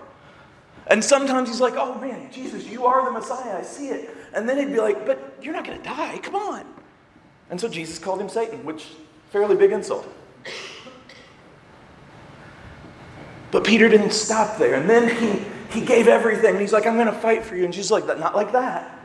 And 0.88 1.04
sometimes 1.04 1.50
he's 1.50 1.62
like, 1.62 1.76
oh 1.76 2.00
man, 2.00 2.32
Jesus, 2.32 2.66
you 2.66 2.86
are 2.86 3.06
the 3.06 3.12
Messiah. 3.12 3.58
I 3.58 3.62
see 3.62 3.90
it. 3.90 4.10
And 4.34 4.50
then 4.50 4.58
he'd 4.58 4.74
be 4.74 4.80
like, 4.80 5.06
but 5.06 5.38
you're 5.42 5.54
not 5.54 5.66
going 5.66 5.78
to 5.78 5.84
die. 5.84 6.18
Come 6.20 6.36
on. 6.36 6.66
And 7.50 7.60
so 7.60 7.68
Jesus 7.70 8.00
called 8.00 8.20
him 8.20 8.30
Satan, 8.30 8.66
which 8.66 8.88
fairly 9.32 9.56
big 9.56 9.72
insult. 9.72 10.08
But 13.52 13.64
Peter 13.64 13.90
didn't 13.90 14.12
stop 14.12 14.58
there. 14.58 14.76
And 14.76 14.90
then 14.90 15.16
he, 15.16 15.80
he 15.80 15.86
gave 15.86 16.08
everything. 16.08 16.52
And 16.52 16.60
he's 16.60 16.74
like, 16.74 16.86
I'm 16.86 16.96
going 16.96 17.08
to 17.08 17.14
fight 17.14 17.44
for 17.44 17.56
you. 17.56 17.66
And 17.66 17.74
she's 17.74 17.92
like, 17.92 18.06
not 18.06 18.36
like 18.36 18.52
that. 18.52 18.99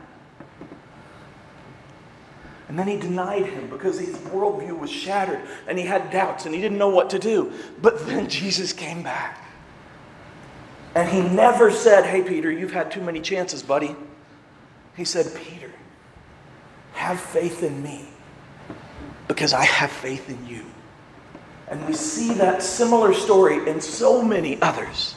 And 2.67 2.79
then 2.79 2.87
he 2.87 2.97
denied 2.97 3.45
him 3.45 3.69
because 3.69 3.99
his 3.99 4.15
worldview 4.17 4.77
was 4.77 4.89
shattered 4.89 5.41
and 5.67 5.77
he 5.77 5.85
had 5.85 6.09
doubts 6.09 6.45
and 6.45 6.55
he 6.55 6.61
didn't 6.61 6.77
know 6.77 6.89
what 6.89 7.11
to 7.11 7.19
do. 7.19 7.53
But 7.81 8.05
then 8.07 8.27
Jesus 8.29 8.73
came 8.73 9.03
back. 9.03 9.41
And 10.95 11.09
he 11.09 11.21
never 11.21 11.69
said, 11.71 12.05
Hey, 12.05 12.23
Peter, 12.23 12.51
you've 12.51 12.71
had 12.71 12.89
too 12.89 13.01
many 13.01 13.19
chances, 13.19 13.61
buddy. 13.61 13.95
He 14.95 15.03
said, 15.03 15.27
Peter, 15.35 15.71
have 16.93 17.19
faith 17.19 17.61
in 17.63 17.83
me 17.83 18.07
because 19.27 19.53
I 19.53 19.65
have 19.65 19.91
faith 19.91 20.29
in 20.29 20.47
you. 20.47 20.65
And 21.67 21.85
we 21.85 21.93
see 21.93 22.33
that 22.35 22.63
similar 22.63 23.13
story 23.13 23.67
in 23.69 23.81
so 23.81 24.21
many 24.21 24.61
others. 24.61 25.15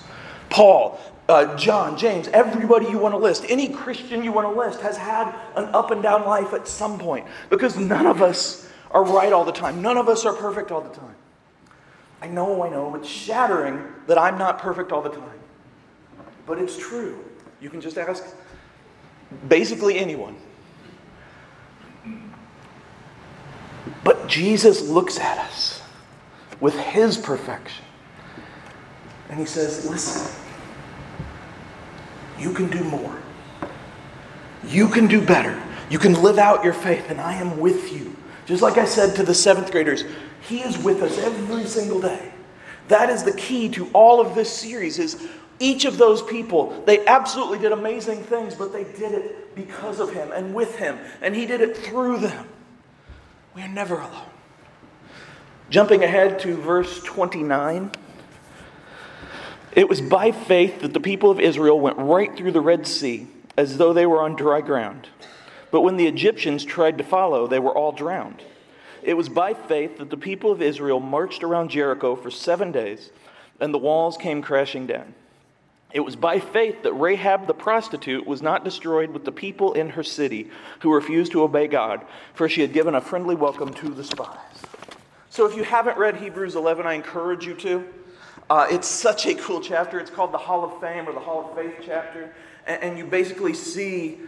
Paul, 0.50 0.98
uh, 1.28 1.56
John, 1.56 1.96
James, 1.98 2.28
everybody 2.28 2.86
you 2.86 2.98
want 2.98 3.12
to 3.12 3.18
list, 3.18 3.44
any 3.48 3.68
Christian 3.68 4.24
you 4.24 4.32
want 4.32 4.52
to 4.52 4.58
list 4.58 4.80
has 4.80 4.96
had 4.96 5.34
an 5.56 5.66
up 5.74 5.90
and 5.90 6.02
down 6.02 6.24
life 6.24 6.52
at 6.54 6.66
some 6.66 6.98
point 6.98 7.26
because 7.50 7.76
none 7.76 8.06
of 8.06 8.22
us 8.22 8.68
are 8.90 9.04
right 9.04 9.32
all 9.32 9.44
the 9.44 9.52
time. 9.52 9.82
None 9.82 9.98
of 9.98 10.08
us 10.08 10.24
are 10.24 10.32
perfect 10.32 10.70
all 10.70 10.80
the 10.80 10.94
time. 10.94 11.14
I 12.22 12.26
know, 12.28 12.62
I 12.64 12.70
know, 12.70 12.94
it's 12.94 13.08
shattering 13.08 13.84
that 14.06 14.18
I'm 14.18 14.38
not 14.38 14.58
perfect 14.58 14.90
all 14.90 15.02
the 15.02 15.10
time. 15.10 15.38
But 16.46 16.58
it's 16.58 16.76
true. 16.76 17.24
You 17.60 17.70
can 17.70 17.80
just 17.80 17.98
ask 17.98 18.24
basically 19.48 19.98
anyone. 19.98 20.36
But 24.02 24.26
Jesus 24.26 24.88
looks 24.88 25.18
at 25.18 25.38
us 25.38 25.82
with 26.60 26.74
his 26.78 27.16
perfection 27.18 27.84
and 29.28 29.38
he 29.38 29.46
says, 29.46 29.88
Listen. 29.88 30.34
You 32.38 32.52
can 32.52 32.70
do 32.70 32.84
more. 32.84 33.18
You 34.64 34.88
can 34.88 35.08
do 35.08 35.24
better. 35.24 35.60
You 35.90 35.98
can 35.98 36.22
live 36.22 36.38
out 36.38 36.62
your 36.62 36.72
faith, 36.72 37.10
and 37.10 37.20
I 37.20 37.34
am 37.34 37.58
with 37.58 37.92
you. 37.92 38.16
Just 38.46 38.62
like 38.62 38.78
I 38.78 38.84
said 38.84 39.16
to 39.16 39.22
the 39.22 39.34
seventh 39.34 39.72
graders, 39.72 40.04
He 40.42 40.60
is 40.60 40.78
with 40.78 41.02
us 41.02 41.18
every 41.18 41.64
single 41.64 42.00
day. 42.00 42.32
That 42.88 43.10
is 43.10 43.24
the 43.24 43.32
key 43.32 43.68
to 43.70 43.88
all 43.92 44.20
of 44.20 44.34
this 44.34 44.52
series 44.52 44.98
is 44.98 45.28
each 45.60 45.84
of 45.84 45.98
those 45.98 46.22
people, 46.22 46.82
they 46.86 47.04
absolutely 47.06 47.58
did 47.58 47.72
amazing 47.72 48.22
things, 48.22 48.54
but 48.54 48.72
they 48.72 48.84
did 48.84 49.12
it 49.12 49.54
because 49.56 49.98
of 49.98 50.12
him 50.12 50.30
and 50.32 50.54
with 50.54 50.76
him, 50.76 50.98
and 51.20 51.34
he 51.34 51.46
did 51.46 51.60
it 51.60 51.76
through 51.76 52.18
them. 52.18 52.46
We 53.54 53.62
are 53.62 53.68
never 53.68 53.98
alone. 53.98 54.30
Jumping 55.68 56.04
ahead 56.04 56.38
to 56.40 56.56
verse 56.56 57.02
29. 57.02 57.90
It 59.72 59.88
was 59.88 60.00
by 60.00 60.32
faith 60.32 60.80
that 60.80 60.92
the 60.92 61.00
people 61.00 61.30
of 61.30 61.40
Israel 61.40 61.78
went 61.78 61.98
right 61.98 62.34
through 62.36 62.52
the 62.52 62.60
Red 62.60 62.86
Sea 62.86 63.28
as 63.56 63.76
though 63.76 63.92
they 63.92 64.06
were 64.06 64.22
on 64.22 64.36
dry 64.36 64.60
ground. 64.60 65.08
But 65.70 65.82
when 65.82 65.96
the 65.96 66.06
Egyptians 66.06 66.64
tried 66.64 66.98
to 66.98 67.04
follow, 67.04 67.46
they 67.46 67.58
were 67.58 67.76
all 67.76 67.92
drowned. 67.92 68.42
It 69.02 69.14
was 69.14 69.28
by 69.28 69.54
faith 69.54 69.98
that 69.98 70.10
the 70.10 70.16
people 70.16 70.50
of 70.50 70.62
Israel 70.62 71.00
marched 71.00 71.44
around 71.44 71.70
Jericho 71.70 72.16
for 72.16 72.30
seven 72.30 72.72
days, 72.72 73.10
and 73.60 73.72
the 73.72 73.78
walls 73.78 74.16
came 74.16 74.42
crashing 74.42 74.86
down. 74.86 75.14
It 75.92 76.00
was 76.00 76.16
by 76.16 76.38
faith 76.38 76.82
that 76.82 76.92
Rahab 76.92 77.46
the 77.46 77.54
prostitute 77.54 78.26
was 78.26 78.42
not 78.42 78.64
destroyed 78.64 79.10
with 79.10 79.24
the 79.24 79.32
people 79.32 79.72
in 79.72 79.90
her 79.90 80.02
city 80.02 80.50
who 80.80 80.92
refused 80.92 81.32
to 81.32 81.42
obey 81.42 81.66
God, 81.66 82.04
for 82.34 82.48
she 82.48 82.60
had 82.60 82.72
given 82.72 82.94
a 82.94 83.00
friendly 83.00 83.34
welcome 83.34 83.72
to 83.74 83.88
the 83.88 84.04
spies. 84.04 84.38
So 85.30 85.46
if 85.46 85.56
you 85.56 85.64
haven't 85.64 85.96
read 85.96 86.16
Hebrews 86.16 86.56
11, 86.56 86.86
I 86.86 86.94
encourage 86.94 87.46
you 87.46 87.54
to. 87.54 87.84
Uh, 88.50 88.66
it's 88.70 88.88
such 88.88 89.26
a 89.26 89.34
cool 89.34 89.60
chapter. 89.60 90.00
It's 90.00 90.10
called 90.10 90.32
the 90.32 90.38
Hall 90.38 90.64
of 90.64 90.80
Fame 90.80 91.06
or 91.06 91.12
the 91.12 91.20
Hall 91.20 91.50
of 91.50 91.56
Faith 91.56 91.74
chapter. 91.84 92.34
And, 92.66 92.82
and 92.82 92.98
you 92.98 93.04
basically 93.04 93.52
see 93.52 94.18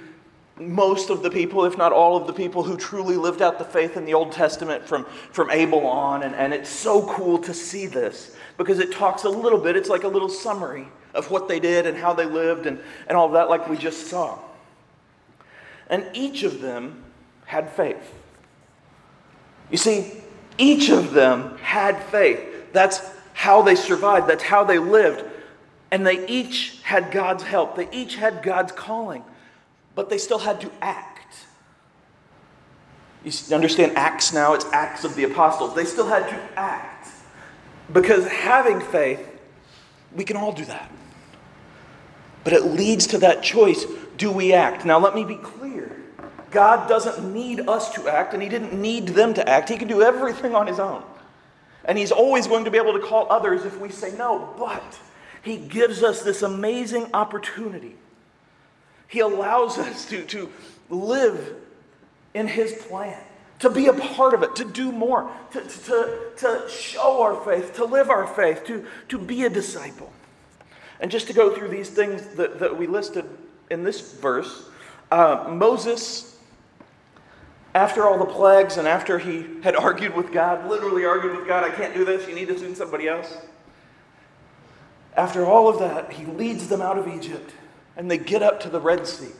most 0.58 1.08
of 1.08 1.22
the 1.22 1.30
people, 1.30 1.64
if 1.64 1.78
not 1.78 1.90
all 1.90 2.18
of 2.18 2.26
the 2.26 2.32
people, 2.34 2.62
who 2.62 2.76
truly 2.76 3.16
lived 3.16 3.40
out 3.40 3.58
the 3.58 3.64
faith 3.64 3.96
in 3.96 4.04
the 4.04 4.12
Old 4.12 4.30
Testament 4.30 4.86
from, 4.86 5.06
from 5.32 5.50
Abel 5.50 5.86
on. 5.86 6.22
And, 6.22 6.34
and 6.34 6.52
it's 6.52 6.68
so 6.68 7.06
cool 7.06 7.38
to 7.38 7.54
see 7.54 7.86
this 7.86 8.36
because 8.58 8.78
it 8.78 8.92
talks 8.92 9.24
a 9.24 9.28
little 9.30 9.58
bit, 9.58 9.74
it's 9.74 9.88
like 9.88 10.04
a 10.04 10.08
little 10.08 10.28
summary 10.28 10.86
of 11.14 11.30
what 11.30 11.48
they 11.48 11.58
did 11.58 11.86
and 11.86 11.96
how 11.96 12.12
they 12.12 12.26
lived 12.26 12.66
and, 12.66 12.78
and 13.06 13.16
all 13.16 13.30
that, 13.30 13.48
like 13.48 13.68
we 13.68 13.76
just 13.76 14.08
saw. 14.08 14.38
And 15.88 16.06
each 16.12 16.42
of 16.42 16.60
them 16.60 17.02
had 17.46 17.70
faith. 17.70 18.14
You 19.70 19.78
see, 19.78 20.12
each 20.58 20.90
of 20.90 21.12
them 21.12 21.56
had 21.58 22.02
faith. 22.04 22.72
That's 22.72 23.00
how 23.40 23.62
they 23.62 23.74
survived, 23.74 24.28
that's 24.28 24.42
how 24.42 24.64
they 24.64 24.78
lived. 24.78 25.24
And 25.90 26.06
they 26.06 26.26
each 26.28 26.80
had 26.82 27.10
God's 27.10 27.42
help, 27.42 27.76
they 27.76 27.88
each 27.90 28.16
had 28.16 28.42
God's 28.42 28.72
calling 28.72 29.24
but 29.94 30.08
they 30.08 30.18
still 30.18 30.38
had 30.38 30.60
to 30.62 30.70
act. 30.80 31.44
You 33.22 33.32
understand 33.54 33.98
Acts 33.98 34.32
now? 34.32 34.54
It's 34.54 34.64
Acts 34.72 35.04
of 35.04 35.14
the 35.14 35.24
Apostles. 35.24 35.74
They 35.74 35.84
still 35.84 36.06
had 36.06 36.26
to 36.30 36.58
act. 36.58 37.08
Because 37.92 38.26
having 38.26 38.80
faith, 38.80 39.20
we 40.16 40.24
can 40.24 40.38
all 40.38 40.52
do 40.52 40.64
that. 40.64 40.90
But 42.44 42.54
it 42.54 42.64
leads 42.64 43.08
to 43.08 43.18
that 43.18 43.42
choice 43.42 43.84
do 44.16 44.30
we 44.30 44.52
act? 44.52 44.84
Now, 44.84 44.98
let 44.98 45.14
me 45.14 45.24
be 45.24 45.36
clear 45.36 45.96
God 46.50 46.88
doesn't 46.88 47.32
need 47.32 47.68
us 47.68 47.92
to 47.94 48.08
act, 48.08 48.32
and 48.32 48.42
He 48.42 48.48
didn't 48.48 48.72
need 48.72 49.08
them 49.08 49.34
to 49.34 49.46
act. 49.48 49.68
He 49.68 49.76
can 49.76 49.88
do 49.88 50.02
everything 50.02 50.54
on 50.54 50.66
His 50.66 50.80
own. 50.80 51.02
And 51.84 51.96
He's 51.98 52.12
always 52.12 52.46
going 52.46 52.64
to 52.64 52.70
be 52.70 52.78
able 52.78 52.92
to 52.92 53.00
call 53.00 53.26
others 53.30 53.64
if 53.64 53.78
we 53.78 53.90
say 53.90 54.16
no. 54.16 54.54
But 54.58 54.98
He 55.42 55.56
gives 55.56 56.02
us 56.02 56.22
this 56.22 56.42
amazing 56.42 57.10
opportunity 57.14 57.96
he 59.10 59.18
allows 59.18 59.76
us 59.76 60.08
to, 60.10 60.24
to 60.26 60.48
live 60.88 61.56
in 62.32 62.46
His 62.46 62.72
plan, 62.72 63.20
to 63.58 63.68
be 63.68 63.88
a 63.88 63.92
part 63.92 64.34
of 64.34 64.44
it, 64.44 64.54
to 64.56 64.64
do 64.64 64.92
more, 64.92 65.28
to, 65.50 65.60
to, 65.60 66.20
to 66.36 66.68
show 66.70 67.20
our 67.20 67.44
faith, 67.44 67.74
to 67.74 67.84
live 67.84 68.08
our 68.08 68.28
faith, 68.28 68.64
to, 68.66 68.86
to 69.08 69.18
be 69.18 69.44
a 69.44 69.50
disciple. 69.50 70.12
And 71.00 71.10
just 71.10 71.26
to 71.26 71.32
go 71.32 71.52
through 71.52 71.68
these 71.68 71.90
things 71.90 72.24
that, 72.36 72.60
that 72.60 72.78
we 72.78 72.86
listed 72.86 73.24
in 73.68 73.82
this 73.82 74.12
verse, 74.12 74.68
uh, 75.10 75.46
Moses, 75.48 76.38
after 77.74 78.06
all 78.06 78.18
the 78.18 78.26
plagues 78.26 78.76
and 78.76 78.88
after 78.88 79.18
he 79.18 79.46
had 79.62 79.76
argued 79.76 80.14
with 80.16 80.32
God, 80.32 80.68
literally 80.68 81.04
argued 81.04 81.36
with 81.36 81.46
God, 81.46 81.64
I 81.64 81.70
can't 81.70 81.94
do 81.94 82.04
this, 82.04 82.28
you 82.28 82.34
need 82.34 82.48
to 82.48 82.58
send 82.58 82.76
somebody 82.76 83.08
else. 83.08 83.36
After 85.16 85.44
all 85.44 85.68
of 85.68 85.78
that, 85.78 86.12
he 86.12 86.24
leads 86.24 86.68
them 86.68 86.80
out 86.80 86.98
of 86.98 87.06
Egypt 87.06 87.52
and 87.96 88.10
they 88.10 88.18
get 88.18 88.42
up 88.42 88.60
to 88.60 88.68
the 88.68 88.80
Red 88.80 89.06
Sea. 89.06 89.32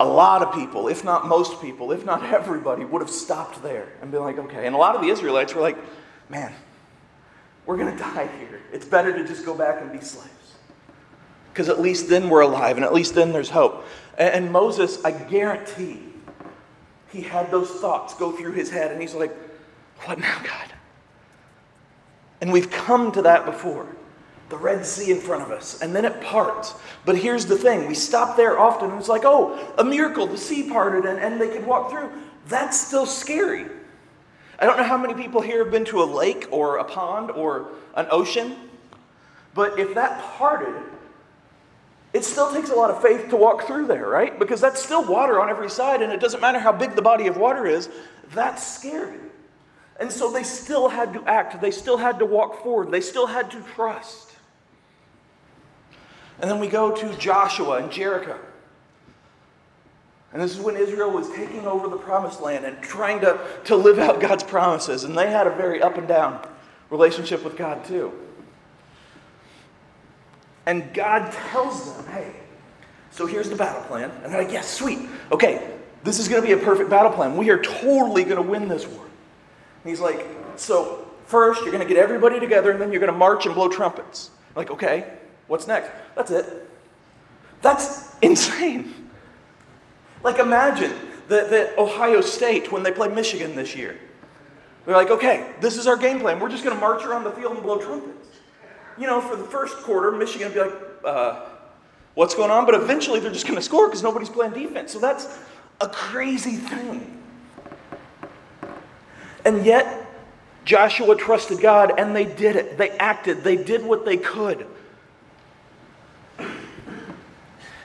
A 0.00 0.04
lot 0.04 0.42
of 0.42 0.52
people, 0.54 0.88
if 0.88 1.04
not 1.04 1.26
most 1.26 1.60
people, 1.60 1.92
if 1.92 2.04
not 2.04 2.24
everybody, 2.32 2.84
would 2.84 3.02
have 3.02 3.10
stopped 3.10 3.62
there 3.62 3.88
and 4.00 4.10
been 4.10 4.22
like, 4.22 4.38
okay. 4.38 4.66
And 4.66 4.74
a 4.74 4.78
lot 4.78 4.96
of 4.96 5.02
the 5.02 5.08
Israelites 5.08 5.54
were 5.54 5.60
like, 5.60 5.78
man, 6.28 6.52
we're 7.66 7.76
going 7.76 7.92
to 7.96 7.98
die 7.98 8.28
here. 8.38 8.60
It's 8.72 8.86
better 8.86 9.12
to 9.12 9.24
just 9.24 9.44
go 9.44 9.54
back 9.54 9.80
and 9.80 9.92
be 9.92 10.00
slaves. 10.00 10.41
Because 11.52 11.68
at 11.68 11.80
least 11.80 12.08
then 12.08 12.30
we're 12.30 12.40
alive, 12.40 12.76
and 12.76 12.84
at 12.84 12.94
least 12.94 13.14
then 13.14 13.32
there's 13.32 13.50
hope. 13.50 13.84
And 14.16 14.50
Moses, 14.50 15.04
I 15.04 15.10
guarantee, 15.10 16.00
he 17.10 17.20
had 17.20 17.50
those 17.50 17.70
thoughts 17.70 18.14
go 18.14 18.32
through 18.32 18.52
his 18.52 18.70
head, 18.70 18.90
and 18.90 19.00
he's 19.00 19.14
like, 19.14 19.36
what 20.04 20.18
now, 20.18 20.38
God? 20.42 20.72
And 22.40 22.52
we've 22.52 22.70
come 22.70 23.12
to 23.12 23.22
that 23.22 23.44
before 23.44 23.86
the 24.48 24.56
Red 24.56 24.84
Sea 24.84 25.12
in 25.12 25.18
front 25.18 25.42
of 25.42 25.50
us, 25.50 25.80
and 25.80 25.94
then 25.94 26.04
it 26.04 26.20
parts. 26.20 26.74
But 27.06 27.16
here's 27.16 27.46
the 27.46 27.56
thing 27.56 27.86
we 27.86 27.94
stop 27.94 28.36
there 28.36 28.58
often, 28.58 28.90
and 28.90 28.98
it's 28.98 29.08
like, 29.08 29.22
oh, 29.24 29.72
a 29.78 29.84
miracle, 29.84 30.26
the 30.26 30.36
sea 30.36 30.68
parted, 30.68 31.04
and, 31.06 31.18
and 31.18 31.40
they 31.40 31.48
could 31.48 31.66
walk 31.66 31.90
through. 31.90 32.10
That's 32.48 32.78
still 32.78 33.06
scary. 33.06 33.66
I 34.58 34.66
don't 34.66 34.76
know 34.76 34.84
how 34.84 34.98
many 34.98 35.14
people 35.14 35.40
here 35.40 35.64
have 35.64 35.72
been 35.72 35.86
to 35.86 36.02
a 36.02 36.04
lake 36.04 36.48
or 36.50 36.76
a 36.76 36.84
pond 36.84 37.30
or 37.30 37.70
an 37.94 38.06
ocean, 38.10 38.56
but 39.54 39.78
if 39.78 39.94
that 39.94 40.22
parted, 40.22 40.74
it 42.12 42.24
still 42.24 42.52
takes 42.52 42.70
a 42.70 42.74
lot 42.74 42.90
of 42.90 43.00
faith 43.00 43.30
to 43.30 43.36
walk 43.36 43.66
through 43.66 43.86
there, 43.86 44.06
right? 44.06 44.38
Because 44.38 44.60
that's 44.60 44.82
still 44.82 45.04
water 45.04 45.40
on 45.40 45.48
every 45.48 45.70
side, 45.70 46.02
and 46.02 46.12
it 46.12 46.20
doesn't 46.20 46.40
matter 46.40 46.58
how 46.58 46.72
big 46.72 46.94
the 46.94 47.02
body 47.02 47.26
of 47.26 47.36
water 47.36 47.66
is, 47.66 47.88
that's 48.32 48.66
scary. 48.66 49.18
And 49.98 50.10
so 50.10 50.30
they 50.30 50.42
still 50.42 50.88
had 50.88 51.12
to 51.14 51.24
act, 51.26 51.60
they 51.60 51.70
still 51.70 51.96
had 51.96 52.18
to 52.18 52.26
walk 52.26 52.62
forward, 52.62 52.90
they 52.90 53.00
still 53.00 53.26
had 53.26 53.50
to 53.52 53.62
trust. 53.74 54.32
And 56.40 56.50
then 56.50 56.58
we 56.58 56.68
go 56.68 56.94
to 56.94 57.16
Joshua 57.16 57.76
and 57.76 57.90
Jericho. 57.90 58.38
And 60.32 60.40
this 60.40 60.52
is 60.52 60.60
when 60.60 60.76
Israel 60.76 61.10
was 61.10 61.28
taking 61.30 61.66
over 61.66 61.88
the 61.88 61.98
promised 61.98 62.40
land 62.40 62.64
and 62.64 62.80
trying 62.82 63.20
to, 63.20 63.38
to 63.64 63.76
live 63.76 63.98
out 63.98 64.20
God's 64.20 64.42
promises. 64.42 65.04
And 65.04 65.16
they 65.16 65.30
had 65.30 65.46
a 65.46 65.54
very 65.54 65.82
up 65.82 65.98
and 65.98 66.08
down 66.08 66.46
relationship 66.90 67.44
with 67.44 67.56
God, 67.56 67.84
too. 67.84 68.12
And 70.66 70.92
God 70.94 71.32
tells 71.32 71.94
them, 71.94 72.06
hey, 72.06 72.32
so 73.10 73.26
here's 73.26 73.48
the 73.48 73.56
battle 73.56 73.82
plan. 73.82 74.10
And 74.22 74.32
they're 74.32 74.42
like, 74.42 74.52
yes, 74.52 74.64
yeah, 74.64 74.86
sweet. 74.86 75.08
Okay, 75.30 75.70
this 76.04 76.18
is 76.18 76.28
going 76.28 76.40
to 76.40 76.46
be 76.46 76.52
a 76.52 76.56
perfect 76.56 76.88
battle 76.88 77.10
plan. 77.10 77.36
We 77.36 77.50
are 77.50 77.60
totally 77.62 78.24
going 78.24 78.36
to 78.36 78.42
win 78.42 78.68
this 78.68 78.86
war. 78.86 79.04
And 79.04 79.90
he's 79.90 80.00
like, 80.00 80.26
so 80.56 81.06
first 81.26 81.62
you're 81.62 81.72
going 81.72 81.86
to 81.86 81.92
get 81.92 82.02
everybody 82.02 82.38
together 82.38 82.70
and 82.70 82.80
then 82.80 82.92
you're 82.92 83.00
going 83.00 83.12
to 83.12 83.18
march 83.18 83.46
and 83.46 83.54
blow 83.54 83.68
trumpets. 83.68 84.30
I'm 84.50 84.56
like, 84.56 84.70
okay. 84.70 85.18
What's 85.48 85.66
next? 85.66 85.90
That's 86.14 86.30
it. 86.30 86.70
That's 87.60 88.16
insane. 88.20 88.94
Like, 90.22 90.38
imagine 90.38 90.92
that, 91.28 91.50
that 91.50 91.78
Ohio 91.78 92.20
State, 92.20 92.72
when 92.72 92.82
they 92.82 92.92
play 92.92 93.08
Michigan 93.08 93.54
this 93.54 93.74
year, 93.76 93.98
they're 94.86 94.96
like, 94.96 95.10
okay, 95.10 95.52
this 95.60 95.76
is 95.76 95.86
our 95.86 95.96
game 95.96 96.20
plan. 96.20 96.40
We're 96.40 96.48
just 96.48 96.64
going 96.64 96.76
to 96.76 96.80
march 96.80 97.04
around 97.04 97.24
the 97.24 97.32
field 97.32 97.52
and 97.52 97.62
blow 97.62 97.78
trumpets. 97.78 98.31
You 98.98 99.06
know, 99.06 99.20
for 99.20 99.36
the 99.36 99.44
first 99.44 99.76
quarter, 99.78 100.12
Michigan 100.12 100.48
will 100.48 100.64
be 100.64 100.70
like, 100.70 100.80
uh, 101.04 101.46
what's 102.14 102.34
going 102.34 102.50
on? 102.50 102.66
But 102.66 102.74
eventually 102.74 103.20
they're 103.20 103.32
just 103.32 103.46
going 103.46 103.56
to 103.56 103.62
score 103.62 103.88
because 103.88 104.02
nobody's 104.02 104.28
playing 104.28 104.52
defense. 104.52 104.92
So 104.92 104.98
that's 104.98 105.38
a 105.80 105.88
crazy 105.88 106.56
thing. 106.56 107.22
And 109.44 109.64
yet, 109.64 110.06
Joshua 110.64 111.16
trusted 111.16 111.60
God 111.60 111.98
and 111.98 112.14
they 112.14 112.24
did 112.24 112.56
it. 112.56 112.78
They 112.78 112.90
acted, 112.90 113.42
they 113.42 113.56
did 113.56 113.84
what 113.84 114.04
they 114.04 114.16
could. 114.16 114.66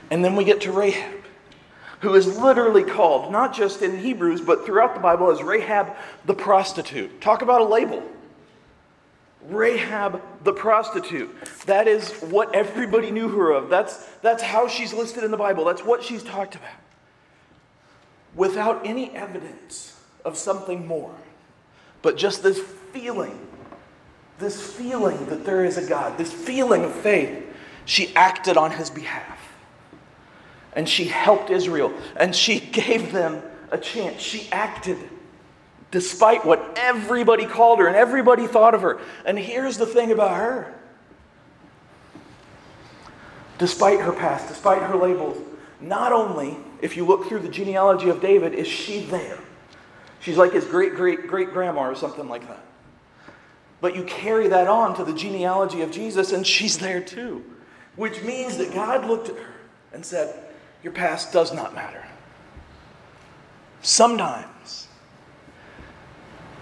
And 0.09 0.23
then 0.23 0.35
we 0.35 0.43
get 0.43 0.61
to 0.61 0.71
Rahab, 0.71 1.23
who 2.01 2.13
is 2.13 2.37
literally 2.37 2.83
called, 2.83 3.31
not 3.31 3.53
just 3.53 3.81
in 3.81 3.97
Hebrews, 3.97 4.41
but 4.41 4.65
throughout 4.65 4.93
the 4.93 5.01
Bible, 5.01 5.31
as 5.31 5.41
Rahab 5.43 5.95
the 6.25 6.33
prostitute. 6.33 7.19
Talk 7.19 7.41
about 7.41 7.61
a 7.61 7.65
label. 7.65 8.03
Rahab 9.49 10.21
the 10.43 10.53
prostitute. 10.53 11.29
That 11.65 11.87
is 11.87 12.11
what 12.21 12.53
everybody 12.53 13.11
knew 13.11 13.29
her 13.29 13.51
of. 13.51 13.69
That's, 13.69 14.05
that's 14.21 14.43
how 14.43 14.67
she's 14.67 14.93
listed 14.93 15.23
in 15.23 15.31
the 15.31 15.37
Bible. 15.37 15.65
That's 15.65 15.83
what 15.83 16.03
she's 16.03 16.23
talked 16.23 16.55
about. 16.55 16.69
Without 18.35 18.85
any 18.85 19.11
evidence 19.15 19.99
of 20.23 20.37
something 20.37 20.85
more, 20.85 21.15
but 22.01 22.17
just 22.17 22.43
this 22.43 22.59
feeling, 22.59 23.39
this 24.37 24.73
feeling 24.73 25.25
that 25.27 25.45
there 25.45 25.65
is 25.65 25.77
a 25.77 25.87
God, 25.87 26.17
this 26.17 26.31
feeling 26.31 26.83
of 26.83 26.93
faith, 26.93 27.43
she 27.85 28.13
acted 28.15 28.57
on 28.57 28.71
his 28.71 28.89
behalf 28.89 29.37
and 30.73 30.87
she 30.87 31.05
helped 31.05 31.49
Israel 31.49 31.91
and 32.17 32.35
she 32.35 32.59
gave 32.71 33.11
them 33.11 33.41
a 33.71 33.77
chance. 33.77 34.21
She 34.21 34.47
acted 34.51 34.97
despite 35.91 36.45
what 36.45 36.73
everybody 36.77 37.45
called 37.45 37.79
her 37.79 37.87
and 37.87 37.95
everybody 37.95 38.47
thought 38.47 38.75
of 38.75 38.81
her. 38.81 38.99
And 39.25 39.37
here's 39.37 39.77
the 39.77 39.85
thing 39.85 40.11
about 40.11 40.35
her 40.35 40.73
despite 43.57 43.99
her 43.99 44.11
past, 44.11 44.47
despite 44.47 44.83
her 44.83 44.95
labels, 44.95 45.35
not 45.81 46.11
only, 46.11 46.57
if 46.79 46.95
you 46.95 47.03
look 47.05 47.27
through 47.27 47.39
the 47.39 47.49
genealogy 47.49 48.07
of 48.09 48.21
David, 48.21 48.53
is 48.53 48.67
she 48.67 48.99
there. 49.05 49.39
She's 50.19 50.37
like 50.37 50.53
his 50.53 50.65
great 50.65 50.95
great 50.95 51.27
great 51.27 51.51
grandma 51.51 51.87
or 51.89 51.95
something 51.95 52.27
like 52.27 52.47
that. 52.47 52.63
But 53.81 53.95
you 53.95 54.03
carry 54.03 54.47
that 54.47 54.67
on 54.67 54.95
to 54.95 55.03
the 55.03 55.13
genealogy 55.13 55.81
of 55.81 55.91
Jesus, 55.91 56.31
and 56.31 56.45
she's 56.45 56.77
there 56.77 57.01
too. 57.01 57.43
Which 57.95 58.21
means 58.23 58.57
that 58.57 58.73
God 58.73 59.05
looked 59.05 59.29
at 59.29 59.35
her 59.35 59.53
and 59.93 60.05
said, 60.05 60.35
your 60.83 60.93
past 60.93 61.33
does 61.33 61.53
not 61.53 61.73
matter. 61.73 62.03
Sometimes 63.81 64.45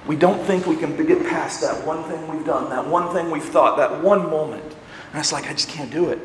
we 0.08 0.16
don't 0.16 0.44
think 0.46 0.68
we 0.68 0.76
can 0.76 0.96
get 1.06 1.26
past 1.28 1.62
that 1.62 1.86
one 1.86 2.04
thing 2.04 2.28
we've 2.28 2.46
done, 2.46 2.70
that 2.70 2.86
one 2.88 3.14
thing 3.14 3.32
we've 3.32 3.44
thought, 3.44 3.78
that 3.78 4.04
one 4.04 4.30
moment. 4.30 4.64
And 4.64 5.20
it's 5.20 5.32
like, 5.32 5.50
I 5.50 5.54
just 5.54 5.70
can't 5.70 5.92
do 5.92 6.10
it. 6.10 6.20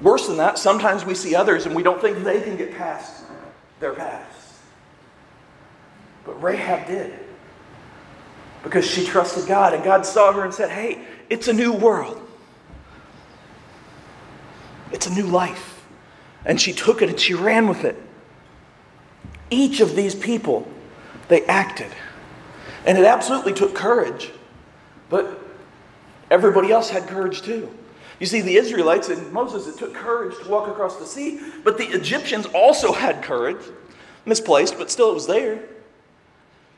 Worse 0.00 0.26
than 0.26 0.38
that, 0.38 0.58
sometimes 0.58 1.04
we 1.04 1.14
see 1.14 1.34
others 1.34 1.66
and 1.66 1.74
we 1.74 1.82
don't 1.82 2.00
think 2.00 2.24
they 2.24 2.40
can 2.40 2.56
get 2.56 2.76
past 2.76 3.24
their 3.78 3.92
past. 3.92 4.58
But 6.24 6.42
Rahab 6.42 6.86
did. 6.86 7.12
Because 8.62 8.86
she 8.86 9.04
trusted 9.04 9.46
God, 9.46 9.72
and 9.72 9.82
God 9.82 10.04
saw 10.04 10.32
her 10.32 10.44
and 10.44 10.52
said, 10.52 10.70
Hey, 10.70 11.02
it's 11.30 11.48
a 11.48 11.52
new 11.52 11.72
world. 11.72 12.20
It's 14.92 15.06
a 15.06 15.14
new 15.14 15.26
life. 15.26 15.82
And 16.44 16.60
she 16.60 16.72
took 16.72 17.00
it 17.00 17.08
and 17.08 17.18
she 17.18 17.34
ran 17.34 17.68
with 17.68 17.84
it. 17.84 18.00
Each 19.50 19.80
of 19.80 19.96
these 19.96 20.14
people, 20.14 20.68
they 21.28 21.44
acted. 21.46 21.90
And 22.86 22.98
it 22.98 23.04
absolutely 23.04 23.52
took 23.52 23.74
courage. 23.74 24.30
But 25.08 25.40
everybody 26.30 26.72
else 26.72 26.90
had 26.90 27.06
courage 27.06 27.42
too. 27.42 27.68
You 28.18 28.26
see, 28.26 28.42
the 28.42 28.56
Israelites 28.56 29.08
and 29.08 29.32
Moses, 29.32 29.66
it 29.66 29.78
took 29.78 29.94
courage 29.94 30.34
to 30.42 30.48
walk 30.48 30.68
across 30.68 30.96
the 30.98 31.06
sea, 31.06 31.40
but 31.64 31.78
the 31.78 31.86
Egyptians 31.86 32.46
also 32.46 32.92
had 32.92 33.22
courage. 33.22 33.64
Misplaced, 34.26 34.76
but 34.76 34.90
still 34.90 35.10
it 35.10 35.14
was 35.14 35.26
there. 35.26 35.62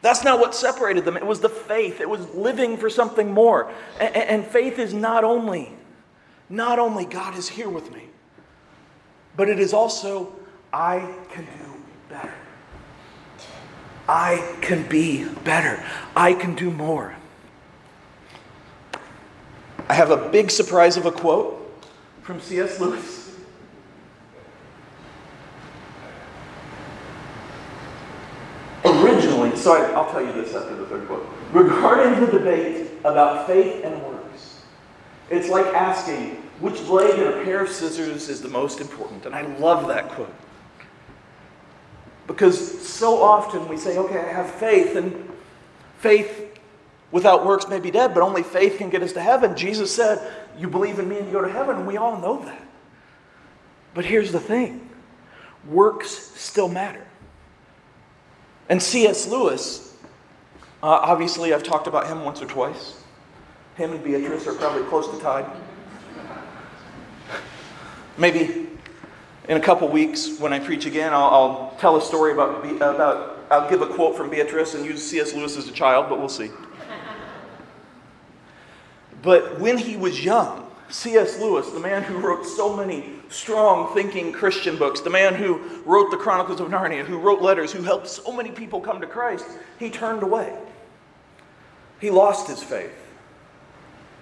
That's 0.03 0.25
not 0.25 0.41
what 0.41 0.55
separated 0.55 1.05
them. 1.05 1.17
It 1.17 1.27
was 1.27 1.41
the 1.41 1.49
faith. 1.49 2.01
It 2.01 2.09
was 2.09 2.29
living 2.35 2.77
for 2.77 2.91
something 2.91 3.33
more. 3.33 3.73
And, 4.01 4.45
faith 4.45 4.79
is 4.79 4.93
not 4.95 5.25
only, 5.25 5.73
not 6.49 6.79
only 6.79 7.05
God 7.05 7.37
is 7.37 7.49
here 7.49 7.69
with 7.69 7.93
me, 7.93 8.09
but 9.37 9.49
it 9.49 9.59
is 9.59 9.73
also 9.73 10.35
I 10.73 11.15
can 11.31 11.45
do. 11.45 11.72
I 14.09 14.57
can 14.61 14.89
be 14.89 15.25
better. 15.45 15.83
I 16.17 16.35
can 16.35 16.55
do 16.55 16.71
more. 16.71 17.17
I 19.89 19.95
have 19.95 20.11
a 20.11 20.29
big 20.31 20.51
surprise 20.51 20.97
of 20.97 21.07
a 21.07 21.13
quote 21.13 21.59
from 22.23 22.41
C.S. 22.41 22.81
Lewis. 22.81 23.37
Originally, 28.85 29.55
so 29.57 29.75
I, 29.75 29.95
will 29.95 30.11
tell 30.11 30.25
you 30.25 30.33
this 30.33 30.55
after 30.55 30.75
the 30.75 30.87
third 30.87 31.07
quote. 31.07 31.27
Regarding 31.53 32.25
the 32.25 32.33
debate 32.33 32.91
about 33.05 33.47
faith 33.47 33.85
and 33.85 34.03
works, 34.03 34.63
it's 35.31 35.49
like 35.49 35.67
asking 35.67 36.43
which 36.61 36.85
blade 36.87 37.19
in 37.19 37.29
a 37.29 37.45
pair 37.45 37.61
of 37.61 37.69
scissors 37.69 38.29
is 38.29 38.41
the 38.41 38.49
most 38.49 38.81
important. 38.81 39.27
And 39.27 39.35
I 39.35 39.43
love 39.59 39.89
that 39.89 40.09
quote. 40.09 40.35
Because 42.33 42.81
so 42.89 43.23
often 43.23 43.69
we 43.69 43.77
say, 43.77 43.99
okay, 43.99 44.19
I 44.19 44.33
have 44.33 44.51
faith, 44.51 44.97
and 44.97 45.31
faith 45.99 46.59
without 47.11 47.45
works 47.45 47.69
may 47.69 47.79
be 47.79 47.91
dead, 47.91 48.15
but 48.15 48.23
only 48.23 48.43
faith 48.43 48.79
can 48.79 48.89
get 48.89 49.03
us 49.03 49.13
to 49.13 49.21
heaven. 49.21 49.55
Jesus 49.55 49.95
said, 49.95 50.33
You 50.59 50.67
believe 50.71 50.99
in 50.99 51.11
me 51.11 51.19
and 51.19 51.27
you 51.27 51.33
go 51.33 51.43
to 51.43 51.53
heaven, 51.53 51.77
and 51.77 51.87
we 51.87 51.99
all 51.99 52.19
know 52.19 52.43
that. 52.47 52.67
But 53.93 54.07
here's 54.07 54.33
the 54.33 54.41
thing 54.41 54.89
works 55.67 56.09
still 56.11 56.69
matter. 56.69 57.07
And 58.71 58.83
C.S. 58.83 59.29
Lewis, 59.29 59.95
uh, 60.83 60.87
obviously, 60.87 61.53
I've 61.53 61.63
talked 61.63 61.87
about 61.87 62.07
him 62.07 62.25
once 62.25 62.41
or 62.41 62.47
twice. 62.47 63.03
Him 63.77 63.93
and 63.93 64.03
Beatrice 64.03 64.47
are 64.47 64.55
probably 64.55 64.85
close 64.85 65.07
to 65.09 65.21
tied. 65.21 65.45
Maybe 68.17 68.72
in 69.49 69.57
a 69.57 69.61
couple 69.61 69.89
weeks, 69.89 70.39
when 70.39 70.53
I 70.53 70.59
preach 70.59 70.87
again, 70.87 71.13
I'll, 71.13 71.25
I'll 71.25 71.77
tell 71.79 71.97
a 71.97 72.03
story 72.03 72.33
about, 72.33 72.65
about, 72.77 73.39
I'll 73.51 73.69
give 73.69 73.83
a 73.83 73.87
quote 73.87 74.17
from 74.17 74.31
Beatrice 74.31 74.75
and 74.75 74.85
use 74.85 75.05
C.S. 75.05 75.35
Lewis 75.35 75.57
as 75.57 75.69
a 75.69 75.73
child, 75.73 76.09
but 76.09 76.19
we'll 76.19 76.29
see. 76.29 76.51
But 79.23 79.61
when 79.61 79.79
he 79.79 79.97
was 79.97 80.25
young, 80.25 80.71
C.S. 80.89 81.39
Lewis, 81.39 81.71
the 81.71 81.81
man 81.81 82.03
who 82.03 82.19
wrote 82.19 82.45
so 82.45 82.77
many 82.77 83.15
strong 83.29 83.95
thinking 83.95 84.33
Christian 84.33 84.77
books, 84.77 85.01
the 85.01 85.11
man 85.11 85.35
who 85.35 85.61
wrote 85.87 86.11
the 86.11 86.17
Chronicles 86.17 86.61
of 86.61 86.69
Narnia, 86.69 87.05
who 87.05 87.19
wrote 87.19 87.41
letters, 87.41 87.73
who 87.73 87.83
helped 87.83 88.09
so 88.09 88.33
many 88.33 88.51
people 88.51 88.81
come 88.81 89.01
to 89.01 89.07
Christ, 89.07 89.47
he 89.79 89.91
turned 89.91 90.23
away. 90.23 90.55
He 92.01 92.11
lost 92.11 92.49
his 92.49 92.63
faith. 92.63 92.93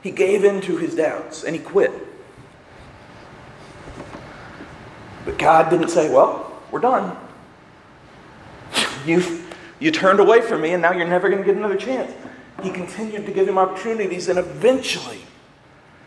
He 0.02 0.10
gave 0.10 0.44
in 0.44 0.60
to 0.62 0.76
his 0.76 0.94
doubts 0.94 1.44
and 1.44 1.56
he 1.56 1.62
quit. 1.62 1.92
But 5.24 5.38
God 5.38 5.70
didn't 5.70 5.88
say, 5.88 6.12
Well, 6.12 6.52
we're 6.70 6.80
done. 6.80 7.16
You, 9.06 9.42
you 9.78 9.90
turned 9.90 10.20
away 10.20 10.40
from 10.40 10.60
me 10.60 10.72
and 10.72 10.82
now 10.82 10.92
you're 10.92 11.08
never 11.08 11.28
going 11.28 11.40
to 11.40 11.46
get 11.46 11.56
another 11.56 11.76
chance 11.76 12.12
he 12.62 12.70
continued 12.70 13.26
to 13.26 13.32
give 13.32 13.48
him 13.48 13.58
opportunities, 13.58 14.28
and 14.28 14.38
eventually, 14.38 15.20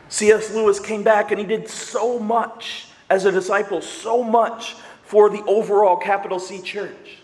C.S. 0.10 0.54
Lewis 0.54 0.80
came 0.80 1.04
back 1.04 1.32
and 1.32 1.40
he 1.40 1.46
did 1.46 1.68
so 1.68 2.20
much 2.20 2.88
as 3.10 3.26
a 3.26 3.32
disciple, 3.32 3.82
so 3.82 4.24
much 4.24 4.76
for 5.04 5.30
the 5.30 5.44
overall 5.44 5.98
capital 5.98 6.40
C 6.40 6.62
church. 6.62 7.18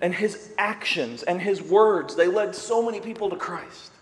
And 0.00 0.14
his 0.14 0.52
actions 0.58 1.22
and 1.22 1.40
his 1.40 1.60
words, 1.60 2.14
they 2.14 2.28
led 2.28 2.54
so 2.54 2.82
many 2.82 3.00
people 3.00 3.30
to 3.30 3.36
Christ. 3.36 3.92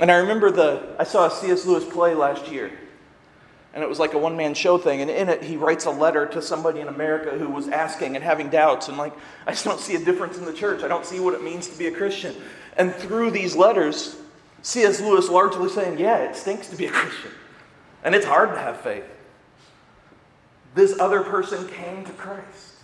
And 0.00 0.10
I 0.10 0.16
remember 0.16 0.50
the, 0.50 0.94
I 0.98 1.04
saw 1.04 1.26
a 1.26 1.30
C.S. 1.30 1.66
Lewis 1.66 1.84
play 1.84 2.14
last 2.14 2.50
year 2.50 2.78
and 3.74 3.82
it 3.82 3.88
was 3.88 3.98
like 3.98 4.14
a 4.14 4.18
one 4.18 4.36
man 4.36 4.54
show 4.54 4.78
thing. 4.78 5.00
And 5.00 5.10
in 5.10 5.28
it, 5.28 5.42
he 5.42 5.56
writes 5.56 5.84
a 5.84 5.90
letter 5.90 6.26
to 6.26 6.40
somebody 6.40 6.78
in 6.78 6.86
America 6.86 7.36
who 7.36 7.50
was 7.50 7.68
asking 7.68 8.14
and 8.14 8.24
having 8.24 8.48
doubts. 8.48 8.86
And 8.88 8.96
like, 8.96 9.12
I 9.46 9.50
just 9.50 9.64
don't 9.64 9.80
see 9.80 9.96
a 9.96 10.04
difference 10.04 10.38
in 10.38 10.44
the 10.44 10.52
church. 10.52 10.84
I 10.84 10.88
don't 10.88 11.04
see 11.04 11.18
what 11.18 11.34
it 11.34 11.42
means 11.42 11.68
to 11.68 11.76
be 11.76 11.88
a 11.88 11.90
Christian. 11.90 12.36
And 12.76 12.94
through 12.94 13.32
these 13.32 13.56
letters, 13.56 14.16
C.S. 14.62 15.00
Lewis 15.00 15.28
largely 15.28 15.68
saying, 15.68 15.98
yeah, 15.98 16.18
it 16.18 16.36
stinks 16.36 16.68
to 16.68 16.76
be 16.76 16.86
a 16.86 16.90
Christian. 16.90 17.32
And 18.04 18.14
it's 18.14 18.24
hard 18.24 18.50
to 18.50 18.58
have 18.58 18.80
faith. 18.80 19.04
This 20.74 20.98
other 21.00 21.22
person 21.22 21.66
came 21.68 22.04
to 22.04 22.12
Christ. 22.12 22.74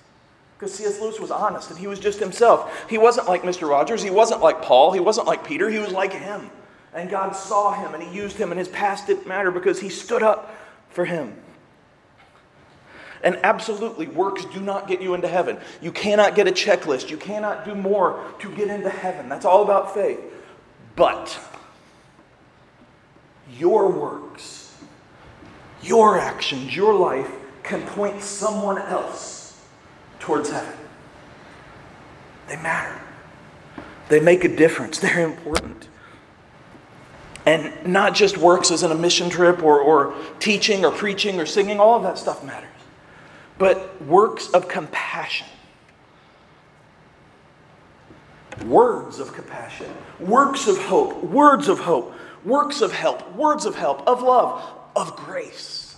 Because 0.58 0.74
C.S. 0.74 1.00
Lewis 1.00 1.20
was 1.20 1.30
honest 1.30 1.70
and 1.70 1.78
he 1.78 1.86
was 1.86 2.00
just 2.00 2.18
himself. 2.18 2.90
He 2.90 2.98
wasn't 2.98 3.28
like 3.28 3.42
Mr. 3.42 3.68
Rogers. 3.68 4.02
He 4.02 4.10
wasn't 4.10 4.42
like 4.42 4.60
Paul. 4.60 4.92
He 4.92 5.00
wasn't 5.00 5.28
like 5.28 5.44
Peter. 5.44 5.70
He 5.70 5.78
was 5.78 5.92
like 5.92 6.12
him. 6.12 6.50
And 6.92 7.08
God 7.08 7.36
saw 7.36 7.72
him 7.72 7.94
and 7.94 8.02
he 8.02 8.14
used 8.14 8.36
him, 8.36 8.50
and 8.50 8.58
his 8.58 8.68
past 8.68 9.06
didn't 9.06 9.26
matter 9.26 9.52
because 9.52 9.80
he 9.80 9.88
stood 9.88 10.24
up 10.24 10.54
for 10.90 11.04
Him. 11.04 11.36
And 13.22 13.38
absolutely, 13.42 14.06
works 14.06 14.44
do 14.46 14.60
not 14.60 14.88
get 14.88 15.02
you 15.02 15.14
into 15.14 15.28
heaven. 15.28 15.58
You 15.82 15.92
cannot 15.92 16.34
get 16.34 16.48
a 16.48 16.52
checklist. 16.52 17.10
You 17.10 17.18
cannot 17.18 17.64
do 17.64 17.74
more 17.74 18.24
to 18.40 18.54
get 18.54 18.68
into 18.68 18.88
heaven. 18.88 19.28
That's 19.28 19.44
all 19.44 19.62
about 19.62 19.92
faith. 19.92 20.20
But 20.96 21.38
your 23.58 23.90
works, 23.90 24.74
your 25.82 26.18
actions, 26.18 26.74
your 26.74 26.94
life 26.94 27.30
can 27.62 27.86
point 27.88 28.22
someone 28.22 28.78
else 28.78 29.62
towards 30.18 30.50
heaven. 30.50 30.78
They 32.48 32.56
matter, 32.56 33.00
they 34.08 34.20
make 34.20 34.44
a 34.44 34.54
difference, 34.54 34.98
they're 34.98 35.20
important. 35.20 35.88
And 37.46 37.72
not 37.86 38.14
just 38.14 38.36
works 38.36 38.70
as 38.70 38.82
in 38.82 38.90
a 38.90 38.94
mission 38.94 39.30
trip 39.30 39.62
or, 39.62 39.80
or 39.80 40.14
teaching 40.38 40.84
or 40.84 40.90
preaching 40.90 41.40
or 41.40 41.46
singing, 41.46 41.80
all 41.80 41.96
of 41.96 42.02
that 42.02 42.18
stuff 42.18 42.44
matters. 42.44 42.68
But 43.58 44.02
works 44.02 44.50
of 44.50 44.68
compassion. 44.68 45.46
Words 48.66 49.20
of 49.20 49.32
compassion, 49.32 49.90
works 50.18 50.68
of 50.68 50.76
hope, 50.76 51.24
words 51.24 51.68
of 51.68 51.78
hope, 51.78 52.12
works 52.44 52.82
of 52.82 52.92
help, 52.92 53.34
words 53.34 53.64
of 53.64 53.74
help, 53.74 54.06
of 54.06 54.20
love, 54.20 54.62
of 54.94 55.16
grace, 55.16 55.96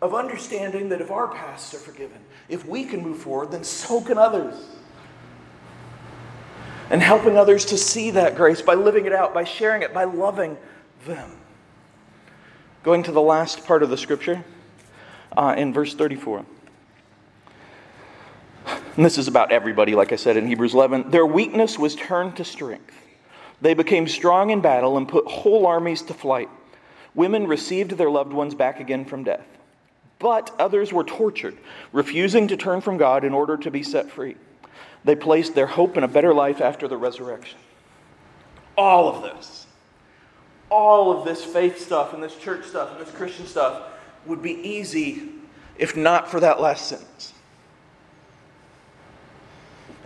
of 0.00 0.14
understanding 0.14 0.88
that 0.90 1.00
if 1.00 1.10
our 1.10 1.26
pasts 1.26 1.74
are 1.74 1.78
forgiven, 1.78 2.18
if 2.48 2.64
we 2.66 2.84
can 2.84 3.02
move 3.02 3.18
forward, 3.18 3.50
then 3.50 3.64
so 3.64 4.00
can 4.00 4.16
others 4.16 4.54
and 6.90 7.00
helping 7.00 7.38
others 7.38 7.64
to 7.66 7.78
see 7.78 8.10
that 8.10 8.36
grace 8.36 8.60
by 8.60 8.74
living 8.74 9.06
it 9.06 9.12
out, 9.12 9.32
by 9.32 9.44
sharing 9.44 9.82
it, 9.82 9.94
by 9.94 10.04
loving 10.04 10.58
them. 11.06 11.30
Going 12.82 13.04
to 13.04 13.12
the 13.12 13.20
last 13.20 13.64
part 13.64 13.82
of 13.82 13.90
the 13.90 13.96
scripture 13.96 14.44
uh, 15.36 15.54
in 15.56 15.72
verse 15.72 15.94
34. 15.94 16.44
And 18.96 19.04
this 19.04 19.18
is 19.18 19.28
about 19.28 19.52
everybody, 19.52 19.94
like 19.94 20.12
I 20.12 20.16
said 20.16 20.36
in 20.36 20.46
Hebrews 20.46 20.74
11. 20.74 21.10
Their 21.10 21.26
weakness 21.26 21.78
was 21.78 21.94
turned 21.94 22.36
to 22.36 22.44
strength. 22.44 22.94
They 23.60 23.74
became 23.74 24.08
strong 24.08 24.50
in 24.50 24.60
battle 24.60 24.96
and 24.96 25.08
put 25.08 25.26
whole 25.26 25.66
armies 25.66 26.02
to 26.02 26.14
flight. 26.14 26.48
Women 27.14 27.46
received 27.46 27.92
their 27.92 28.10
loved 28.10 28.32
ones 28.32 28.54
back 28.54 28.80
again 28.80 29.04
from 29.04 29.24
death. 29.24 29.46
But 30.18 30.54
others 30.58 30.92
were 30.92 31.04
tortured, 31.04 31.56
refusing 31.92 32.48
to 32.48 32.56
turn 32.56 32.80
from 32.80 32.96
God 32.96 33.24
in 33.24 33.32
order 33.32 33.56
to 33.58 33.70
be 33.70 33.82
set 33.82 34.10
free. 34.10 34.36
They 35.04 35.16
placed 35.16 35.54
their 35.54 35.66
hope 35.66 35.96
in 35.96 36.04
a 36.04 36.08
better 36.08 36.34
life 36.34 36.60
after 36.60 36.86
the 36.86 36.96
resurrection. 36.96 37.58
All 38.76 39.08
of 39.08 39.22
this, 39.22 39.66
all 40.68 41.16
of 41.16 41.24
this 41.24 41.44
faith 41.44 41.80
stuff 41.80 42.14
and 42.14 42.22
this 42.22 42.36
church 42.36 42.64
stuff 42.64 42.92
and 42.92 43.04
this 43.04 43.14
Christian 43.14 43.46
stuff 43.46 43.82
would 44.26 44.42
be 44.42 44.52
easy 44.52 45.22
if 45.78 45.96
not 45.96 46.30
for 46.30 46.40
that 46.40 46.60
last 46.60 46.86
sentence. 46.86 47.32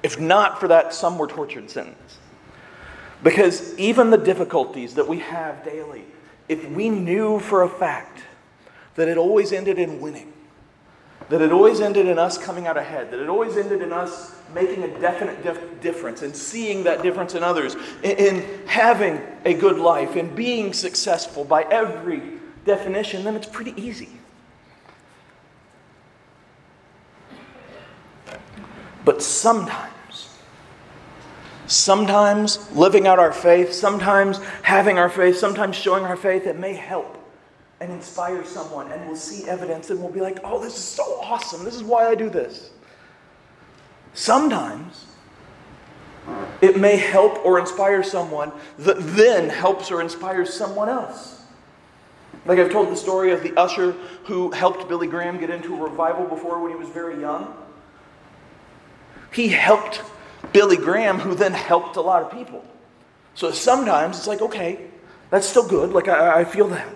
If 0.02 0.20
not 0.20 0.60
for 0.60 0.68
that, 0.68 0.94
some 0.94 1.18
were 1.18 1.26
tortured 1.26 1.70
sentence. 1.70 2.18
Because 3.22 3.76
even 3.78 4.10
the 4.10 4.18
difficulties 4.18 4.94
that 4.94 5.08
we 5.08 5.18
have 5.20 5.64
daily, 5.64 6.04
if 6.48 6.68
we 6.68 6.90
knew 6.90 7.40
for 7.40 7.62
a 7.62 7.68
fact 7.68 8.22
that 8.96 9.08
it 9.08 9.16
always 9.16 9.50
ended 9.52 9.78
in 9.78 10.00
winning, 10.00 10.32
that 11.30 11.40
it 11.40 11.50
always 11.50 11.80
ended 11.80 12.06
in 12.06 12.18
us 12.18 12.36
coming 12.36 12.66
out 12.66 12.76
ahead, 12.76 13.10
that 13.10 13.18
it 13.18 13.28
always 13.28 13.56
ended 13.56 13.80
in 13.80 13.92
us 13.92 14.33
making 14.54 14.84
a 14.84 15.00
definite 15.00 15.42
dif- 15.42 15.80
difference 15.80 16.22
and 16.22 16.34
seeing 16.34 16.84
that 16.84 17.02
difference 17.02 17.34
in 17.34 17.42
others, 17.42 17.74
in, 18.02 18.12
in 18.12 18.66
having 18.66 19.20
a 19.44 19.54
good 19.54 19.78
life, 19.78 20.16
in 20.16 20.34
being 20.34 20.72
successful 20.72 21.44
by 21.44 21.62
every 21.64 22.22
definition, 22.64 23.24
then 23.24 23.34
it's 23.34 23.48
pretty 23.48 23.74
easy. 23.80 24.08
But 29.04 29.22
sometimes, 29.22 30.30
sometimes 31.66 32.70
living 32.72 33.06
out 33.06 33.18
our 33.18 33.32
faith, 33.32 33.72
sometimes 33.72 34.42
having 34.62 34.98
our 34.98 35.10
faith, 35.10 35.36
sometimes 35.36 35.76
showing 35.76 36.04
our 36.04 36.16
faith, 36.16 36.46
it 36.46 36.58
may 36.58 36.72
help 36.72 37.20
and 37.80 37.92
inspire 37.92 38.44
someone, 38.44 38.90
and 38.90 39.06
we'll 39.06 39.16
see 39.16 39.46
evidence 39.46 39.90
and 39.90 40.00
we'll 40.00 40.12
be 40.12 40.20
like, 40.20 40.38
oh, 40.42 40.62
this 40.62 40.74
is 40.74 40.82
so 40.82 41.02
awesome. 41.20 41.64
This 41.64 41.74
is 41.74 41.82
why 41.82 42.06
I 42.08 42.14
do 42.14 42.30
this. 42.30 42.70
Sometimes 44.14 45.06
it 46.60 46.78
may 46.78 46.96
help 46.96 47.44
or 47.44 47.58
inspire 47.58 48.02
someone 48.02 48.52
that 48.78 48.96
then 48.98 49.50
helps 49.50 49.90
or 49.90 50.00
inspires 50.00 50.52
someone 50.52 50.88
else. 50.88 51.42
Like 52.46 52.58
I've 52.58 52.70
told 52.70 52.90
the 52.90 52.96
story 52.96 53.32
of 53.32 53.42
the 53.42 53.54
usher 53.58 53.92
who 54.24 54.50
helped 54.50 54.88
Billy 54.88 55.06
Graham 55.06 55.38
get 55.38 55.50
into 55.50 55.74
a 55.74 55.78
revival 55.78 56.26
before 56.26 56.60
when 56.62 56.70
he 56.70 56.76
was 56.76 56.88
very 56.88 57.20
young. 57.20 57.54
He 59.32 59.48
helped 59.48 60.02
Billy 60.52 60.76
Graham, 60.76 61.18
who 61.18 61.34
then 61.34 61.52
helped 61.52 61.96
a 61.96 62.00
lot 62.00 62.22
of 62.22 62.30
people. 62.30 62.64
So 63.34 63.50
sometimes 63.50 64.18
it's 64.18 64.26
like, 64.26 64.40
okay, 64.40 64.86
that's 65.30 65.46
still 65.46 65.66
good. 65.66 65.90
Like 65.90 66.06
I, 66.08 66.40
I 66.40 66.44
feel 66.44 66.68
that. 66.68 66.88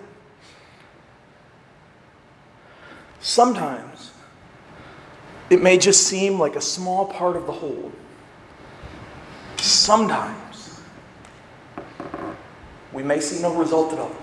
Sometimes 3.19 4.08
it 5.49 5.61
may 5.61 5.77
just 5.77 6.07
seem 6.07 6.39
like 6.39 6.55
a 6.55 6.61
small 6.61 7.05
part 7.05 7.35
of 7.35 7.45
the 7.45 7.51
whole. 7.51 7.91
Sometimes 9.57 10.79
we 12.93 13.03
may 13.03 13.19
see 13.19 13.41
no 13.41 13.55
result 13.55 13.93
at 13.93 13.99
all. 13.99 14.15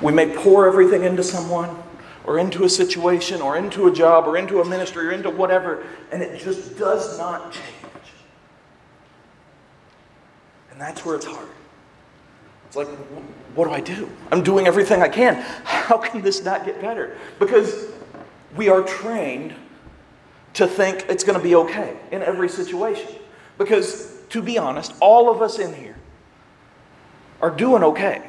We 0.00 0.12
may 0.12 0.34
pour 0.34 0.66
everything 0.66 1.04
into 1.04 1.22
someone 1.22 1.76
or 2.24 2.38
into 2.38 2.64
a 2.64 2.68
situation 2.68 3.40
or 3.42 3.56
into 3.56 3.88
a 3.88 3.92
job 3.92 4.26
or 4.26 4.36
into 4.36 4.60
a 4.60 4.64
ministry 4.64 5.08
or 5.08 5.12
into 5.12 5.30
whatever, 5.30 5.86
and 6.12 6.22
it 6.22 6.40
just 6.40 6.78
does 6.78 7.18
not 7.18 7.52
change. 7.52 7.64
And 10.70 10.80
that's 10.80 11.04
where 11.04 11.16
it's 11.16 11.26
hard. 11.26 11.48
It's 12.66 12.76
like, 12.76 12.88
what 13.54 13.66
do 13.66 13.72
I 13.72 13.80
do? 13.80 14.08
I'm 14.30 14.42
doing 14.42 14.66
everything 14.66 15.02
I 15.02 15.08
can. 15.08 15.34
How 15.64 15.98
can 15.98 16.22
this 16.22 16.44
not 16.44 16.64
get 16.64 16.80
better? 16.80 17.16
Because 17.38 17.86
we 18.56 18.68
are 18.68 18.82
trained 18.82 19.54
to 20.54 20.66
think 20.66 21.06
it's 21.08 21.24
going 21.24 21.38
to 21.38 21.42
be 21.42 21.54
okay 21.54 21.96
in 22.10 22.22
every 22.22 22.48
situation. 22.48 23.08
Because, 23.58 24.18
to 24.30 24.42
be 24.42 24.58
honest, 24.58 24.92
all 25.00 25.30
of 25.30 25.42
us 25.42 25.58
in 25.58 25.74
here 25.74 25.96
are 27.40 27.50
doing 27.50 27.82
okay. 27.82 28.28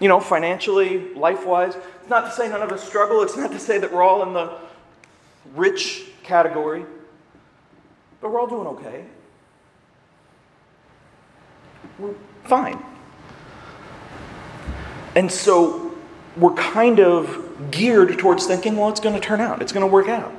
You 0.00 0.08
know, 0.08 0.20
financially, 0.20 1.14
life 1.14 1.46
wise. 1.46 1.76
It's 2.00 2.10
not 2.10 2.26
to 2.26 2.30
say 2.30 2.48
none 2.48 2.62
of 2.62 2.70
us 2.70 2.86
struggle, 2.86 3.22
it's 3.22 3.36
not 3.36 3.50
to 3.52 3.58
say 3.58 3.78
that 3.78 3.92
we're 3.92 4.02
all 4.02 4.22
in 4.22 4.32
the 4.32 4.56
rich 5.54 6.04
category, 6.22 6.84
but 8.20 8.30
we're 8.30 8.40
all 8.40 8.46
doing 8.46 8.66
okay. 8.68 9.04
We're 11.98 12.14
fine. 12.44 12.82
And 15.14 15.32
so 15.32 15.85
we're 16.36 16.54
kind 16.54 17.00
of 17.00 17.70
geared 17.70 18.18
towards 18.18 18.46
thinking, 18.46 18.76
well, 18.76 18.88
it's 18.88 19.00
going 19.00 19.14
to 19.14 19.20
turn 19.20 19.40
out, 19.40 19.62
it's 19.62 19.72
going 19.72 19.86
to 19.86 19.92
work 19.92 20.08
out. 20.08 20.32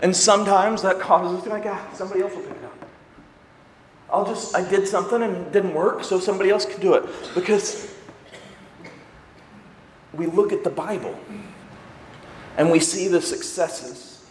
And 0.00 0.16
sometimes 0.16 0.82
that 0.82 0.98
causes 0.98 1.38
us 1.38 1.44
to 1.44 1.50
be 1.50 1.54
like, 1.54 1.66
ah, 1.66 1.90
somebody 1.94 2.22
else 2.22 2.34
will 2.34 2.42
pick 2.42 2.56
it 2.56 2.64
up. 2.64 2.90
I'll 4.10 4.26
just, 4.26 4.54
I 4.54 4.68
did 4.68 4.86
something 4.86 5.22
and 5.22 5.36
it 5.36 5.52
didn't 5.52 5.74
work, 5.74 6.04
so 6.04 6.18
somebody 6.18 6.50
else 6.50 6.66
can 6.66 6.80
do 6.80 6.94
it. 6.94 7.04
Because 7.34 7.94
we 10.12 10.26
look 10.26 10.52
at 10.52 10.64
the 10.64 10.70
Bible 10.70 11.18
and 12.58 12.70
we 12.70 12.80
see 12.80 13.08
the 13.08 13.20
successes 13.20 14.26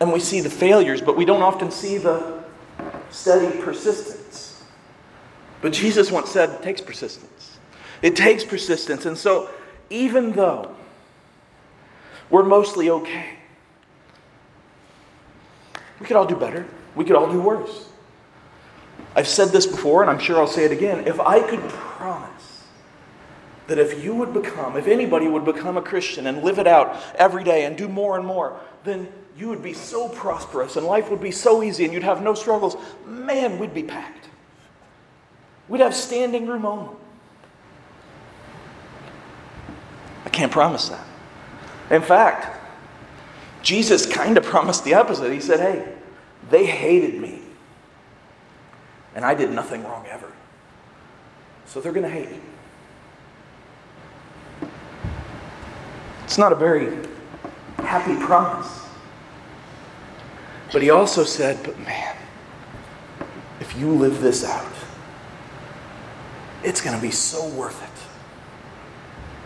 and 0.00 0.12
we 0.12 0.20
see 0.20 0.40
the 0.40 0.50
failures, 0.50 1.00
but 1.00 1.16
we 1.16 1.24
don't 1.24 1.42
often 1.42 1.70
see 1.70 1.98
the 1.98 2.42
steady 3.10 3.60
persistence. 3.60 4.62
But 5.60 5.72
Jesus 5.72 6.10
once 6.10 6.30
said 6.30 6.50
it 6.50 6.62
takes 6.62 6.80
persistence. 6.80 7.53
It 8.04 8.16
takes 8.16 8.44
persistence. 8.44 9.06
And 9.06 9.16
so, 9.16 9.48
even 9.88 10.32
though 10.32 10.76
we're 12.28 12.42
mostly 12.42 12.90
okay, 12.90 13.30
we 15.98 16.04
could 16.04 16.14
all 16.14 16.26
do 16.26 16.36
better. 16.36 16.66
We 16.94 17.06
could 17.06 17.16
all 17.16 17.32
do 17.32 17.40
worse. 17.40 17.88
I've 19.16 19.26
said 19.26 19.48
this 19.48 19.66
before, 19.66 20.02
and 20.02 20.10
I'm 20.10 20.18
sure 20.18 20.38
I'll 20.38 20.46
say 20.46 20.66
it 20.66 20.70
again. 20.70 21.06
If 21.06 21.18
I 21.18 21.40
could 21.40 21.66
promise 21.70 22.64
that 23.68 23.78
if 23.78 24.04
you 24.04 24.14
would 24.14 24.34
become, 24.34 24.76
if 24.76 24.86
anybody 24.86 25.26
would 25.26 25.46
become 25.46 25.78
a 25.78 25.82
Christian 25.82 26.26
and 26.26 26.42
live 26.42 26.58
it 26.58 26.66
out 26.66 27.02
every 27.14 27.42
day 27.42 27.64
and 27.64 27.74
do 27.74 27.88
more 27.88 28.18
and 28.18 28.26
more, 28.26 28.60
then 28.84 29.08
you 29.34 29.48
would 29.48 29.62
be 29.62 29.72
so 29.72 30.10
prosperous 30.10 30.76
and 30.76 30.84
life 30.84 31.08
would 31.08 31.22
be 31.22 31.30
so 31.30 31.62
easy 31.62 31.84
and 31.84 31.94
you'd 31.94 32.02
have 32.02 32.20
no 32.20 32.34
struggles. 32.34 32.76
Man, 33.06 33.58
we'd 33.58 33.72
be 33.72 33.82
packed. 33.82 34.28
We'd 35.68 35.80
have 35.80 35.94
standing 35.94 36.46
room 36.46 36.66
only. 36.66 36.96
I 40.23 40.23
can't 40.34 40.52
promise 40.52 40.88
that. 40.88 41.06
In 41.90 42.02
fact, 42.02 42.60
Jesus 43.62 44.04
kind 44.04 44.36
of 44.36 44.44
promised 44.44 44.84
the 44.84 44.94
opposite. 44.94 45.32
He 45.32 45.40
said, 45.40 45.60
Hey, 45.60 45.94
they 46.50 46.66
hated 46.66 47.20
me, 47.20 47.40
and 49.14 49.24
I 49.24 49.34
did 49.34 49.50
nothing 49.50 49.84
wrong 49.84 50.04
ever. 50.10 50.30
So 51.66 51.80
they're 51.80 51.92
going 51.92 52.04
to 52.04 52.10
hate 52.10 52.30
me. 52.30 52.40
It's 56.24 56.38
not 56.38 56.52
a 56.52 56.56
very 56.56 57.06
happy 57.78 58.16
promise. 58.16 58.82
But 60.72 60.82
he 60.82 60.90
also 60.90 61.24
said, 61.24 61.58
But 61.62 61.78
man, 61.78 62.16
if 63.60 63.76
you 63.78 63.90
live 63.90 64.20
this 64.20 64.44
out, 64.44 64.72
it's 66.62 66.80
going 66.80 66.96
to 66.96 67.02
be 67.02 67.10
so 67.10 67.46
worth 67.50 67.82
it. 67.82 67.93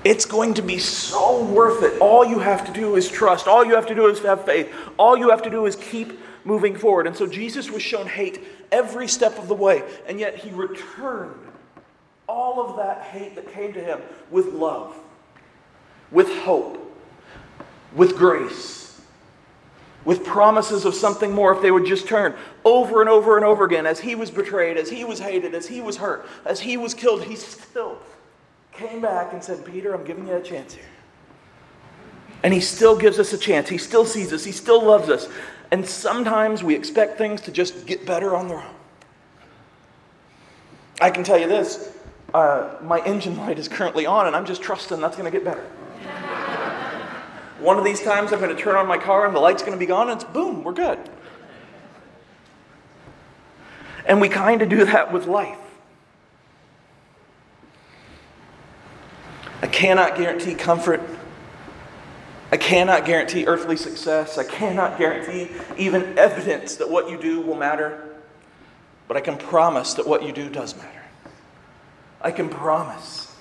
It's 0.05 0.25
going 0.25 0.55
to 0.55 0.63
be 0.63 0.79
so 0.79 1.45
worth 1.45 1.83
it. 1.83 2.01
All 2.01 2.25
you 2.25 2.39
have 2.39 2.67
to 2.67 2.73
do 2.73 2.97
is 2.97 3.09
trust. 3.11 3.47
All 3.49 3.65
you 3.65 3.75
have 3.75 3.87
to 3.87 3.95
do 3.95 4.07
is 4.07 4.21
have 4.21 4.45
faith. 4.45 4.73
All 4.97 5.17
you 5.17 5.31
have 5.31 5.43
to 5.43 5.51
do 5.51 5.67
is 5.67 5.77
keep 5.77 6.21
moving 6.45 6.77
forward. 6.77 7.07
And 7.07 7.17
so 7.17 7.27
Jesus 7.27 7.71
was 7.71 7.83
shown 7.83 8.07
hate 8.07 8.45
every 8.71 9.09
step 9.09 9.39
of 9.39 9.49
the 9.49 9.55
way, 9.55 9.83
and 10.07 10.21
yet 10.21 10.37
he 10.37 10.51
returned 10.51 11.35
all 12.29 12.61
of 12.61 12.77
that 12.77 13.03
hate 13.03 13.35
that 13.35 13.53
came 13.53 13.73
to 13.73 13.83
him 13.83 14.01
with 14.31 14.47
love 14.47 14.95
with 16.11 16.29
hope, 16.39 16.97
with 17.95 18.17
grace, 18.17 19.01
with 20.05 20.25
promises 20.25 20.85
of 20.85 20.95
something 20.95 21.33
more 21.33 21.55
if 21.55 21.61
they 21.61 21.71
would 21.71 21.85
just 21.85 22.07
turn 22.07 22.35
over 22.65 23.01
and 23.01 23.11
over 23.11 23.37
and 23.37 23.45
over 23.45 23.65
again. 23.65 23.87
As 23.87 24.01
he 24.01 24.15
was 24.15 24.31
betrayed, 24.31 24.77
as 24.77 24.89
he 24.89 25.05
was 25.05 25.19
hated, 25.19 25.55
as 25.55 25.67
he 25.67 25.81
was 25.81 25.97
hurt, 25.97 26.27
as 26.45 26.61
he 26.61 26.77
was 26.77 26.95
killed, 26.95 27.25
he 27.25 27.37
still 27.37 27.99
came 28.79 29.01
back 29.01 29.33
and 29.33 29.43
said, 29.43 29.65
Peter, 29.65 29.93
I'm 29.93 30.05
giving 30.05 30.27
you 30.27 30.35
a 30.35 30.43
chance 30.43 30.75
here. 30.75 30.85
And 32.43 32.55
he 32.55 32.61
still 32.61 32.97
gives 32.97 33.19
us 33.19 33.33
a 33.33 33.39
chance. 33.39 33.69
He 33.69 33.79
still 33.79 34.05
sees 34.05 34.33
us. 34.33 34.45
He 34.45 34.53
still 34.53 34.83
loves 34.85 35.09
us. 35.09 35.29
And 35.71 35.85
sometimes 35.85 36.63
we 36.63 36.75
expect 36.75 37.19
things 37.19 37.41
to 37.43 37.51
just 37.51 37.87
get 37.87 38.07
better 38.07 38.37
on 38.37 38.49
their 38.49 38.59
own. 38.59 38.75
I 41.01 41.11
can 41.11 41.25
tell 41.25 41.39
you 41.39 41.49
this 41.49 41.93
uh, 42.33 42.77
my 42.83 43.01
engine 43.05 43.37
light 43.39 43.59
is 43.59 43.69
currently 43.69 44.07
on, 44.07 44.27
and 44.27 44.37
I'm 44.37 44.47
just 44.47 44.63
trusting 44.63 45.01
that's 45.01 45.17
going 45.17 45.31
to 45.31 45.37
get 45.37 45.45
better. 45.45 45.65
One 47.59 47.77
of 47.77 47.85
these 47.85 48.01
times 48.01 48.33
I'm 48.33 48.39
going 48.39 48.55
to 48.55 48.63
turn 48.63 48.77
on 48.77 48.87
my 48.87 48.99
car 48.99 49.27
and 49.27 49.35
the 49.35 49.41
light's 49.41 49.63
going 49.63 49.73
to 49.73 49.79
be 49.79 49.87
gone 49.87 50.11
and 50.11 50.21
it's 50.21 50.31
boom, 50.31 50.63
we're 50.63 50.73
good. 50.73 50.99
And 54.07 54.21
we 54.21 54.29
kind 54.29 54.63
of 54.63 54.69
do 54.69 54.85
that 54.85 55.13
with 55.13 55.27
life. 55.27 55.59
I 59.63 59.67
cannot 59.67 60.17
guarantee 60.17 60.55
comfort. 60.55 61.03
I 62.51 62.57
cannot 62.57 63.05
guarantee 63.05 63.47
earthly 63.47 63.77
success. 63.77 64.39
I 64.39 64.45
cannot 64.45 64.99
guarantee 64.99 65.51
even 65.77 66.19
evidence 66.19 66.77
that 66.77 66.89
what 66.89 67.11
you 67.11 67.19
do 67.21 67.41
will 67.41 67.57
matter. 67.57 68.17
But 69.07 69.17
I 69.17 69.21
can 69.21 69.37
promise 69.37 69.95
that 69.95 70.07
what 70.07 70.23
you 70.23 70.33
do 70.33 70.49
does 70.49 70.77
matter. 70.77 71.03
I 72.21 72.31
can 72.31 72.49
promise 72.49 73.37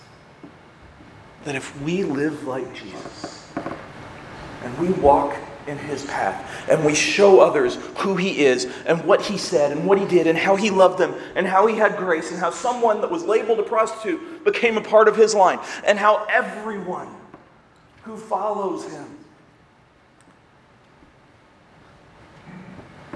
that 1.44 1.56
if 1.56 1.80
we 1.82 2.04
live 2.04 2.46
like 2.46 2.74
Jesus, 2.74 3.52
and 4.64 4.78
we 4.80 4.90
walk 5.02 5.36
in 5.68 5.78
his 5.78 6.06
path 6.06 6.70
and 6.70 6.84
we 6.86 6.96
show 6.96 7.40
others 7.42 7.76
who 7.98 8.16
he 8.16 8.46
is 8.46 8.66
and 8.86 9.04
what 9.04 9.22
he 9.22 9.38
said 9.38 9.72
and 9.72 9.86
what 9.86 10.00
he 10.00 10.06
did 10.06 10.26
and 10.26 10.38
how 10.38 10.56
he 10.56 10.70
loved 10.70 10.98
them 10.98 11.14
and 11.36 11.46
how 11.46 11.68
he 11.68 11.76
had 11.76 11.98
grace 11.98 12.32
and 12.32 12.40
how 12.40 12.50
someone 12.50 13.02
that 13.02 13.12
was 13.12 13.24
labeled 13.24 13.60
a 13.60 13.64
prostitute 13.64 14.44
became 14.46 14.78
a 14.78 14.82
part 14.82 15.08
of 15.08 15.16
his 15.16 15.36
line 15.36 15.60
and 15.86 16.00
how 16.00 16.26
everyone 16.30 17.14
who 18.04 18.16
follows 18.16 18.90
him 18.90 19.18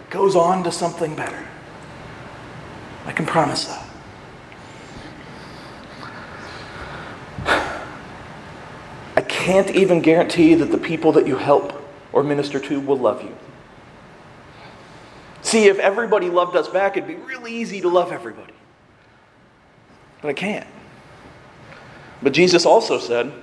goes 0.09 0.35
on 0.35 0.63
to 0.65 0.71
something 0.71 1.15
better. 1.15 1.47
I 3.05 3.13
can 3.13 3.25
promise 3.25 3.65
that. 3.65 3.87
I 9.15 9.21
can't 9.21 9.71
even 9.71 10.01
guarantee 10.01 10.53
that 10.55 10.65
the 10.65 10.77
people 10.77 11.13
that 11.13 11.25
you 11.25 11.37
help 11.37 11.80
or 12.13 12.23
minister 12.23 12.59
to 12.59 12.79
will 12.79 12.97
love 12.97 13.23
you. 13.23 13.35
See, 15.41 15.65
if 15.65 15.79
everybody 15.79 16.29
loved 16.29 16.55
us 16.55 16.67
back, 16.67 16.97
it'd 16.97 17.07
be 17.07 17.15
really 17.15 17.53
easy 17.53 17.81
to 17.81 17.89
love 17.89 18.11
everybody. 18.11 18.53
But 20.21 20.29
I 20.29 20.33
can't. 20.33 20.67
But 22.21 22.33
Jesus 22.33 22.65
also 22.65 22.99
said, 22.99 23.33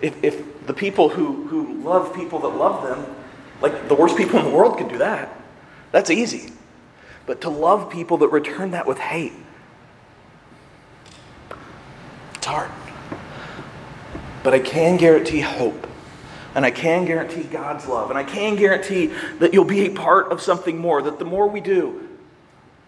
if, 0.00 0.22
if 0.22 0.66
the 0.66 0.74
people 0.74 1.08
who, 1.08 1.46
who 1.48 1.82
love 1.82 2.14
people 2.14 2.38
that 2.40 2.48
love 2.48 2.82
them, 2.82 3.14
like 3.60 3.88
the 3.88 3.94
worst 3.94 4.16
people 4.16 4.38
in 4.38 4.44
the 4.44 4.50
world 4.50 4.78
can 4.78 4.88
do 4.88 4.98
that, 4.98 5.36
that's 5.90 6.10
easy. 6.10 6.52
But 7.26 7.40
to 7.42 7.48
love 7.48 7.90
people 7.90 8.18
that 8.18 8.28
return 8.28 8.72
that 8.72 8.86
with 8.86 8.98
hate, 8.98 9.32
it's 12.34 12.46
hard. 12.46 12.70
But 14.42 14.54
I 14.54 14.58
can 14.58 14.96
guarantee 14.96 15.40
hope. 15.40 15.86
And 16.54 16.64
I 16.64 16.70
can 16.70 17.04
guarantee 17.04 17.42
God's 17.42 17.86
love. 17.86 18.10
And 18.10 18.18
I 18.18 18.24
can 18.24 18.56
guarantee 18.56 19.06
that 19.38 19.52
you'll 19.52 19.64
be 19.64 19.86
a 19.86 19.90
part 19.90 20.30
of 20.30 20.40
something 20.40 20.78
more, 20.78 21.02
that 21.02 21.18
the 21.18 21.24
more 21.24 21.48
we 21.48 21.60
do, 21.60 22.08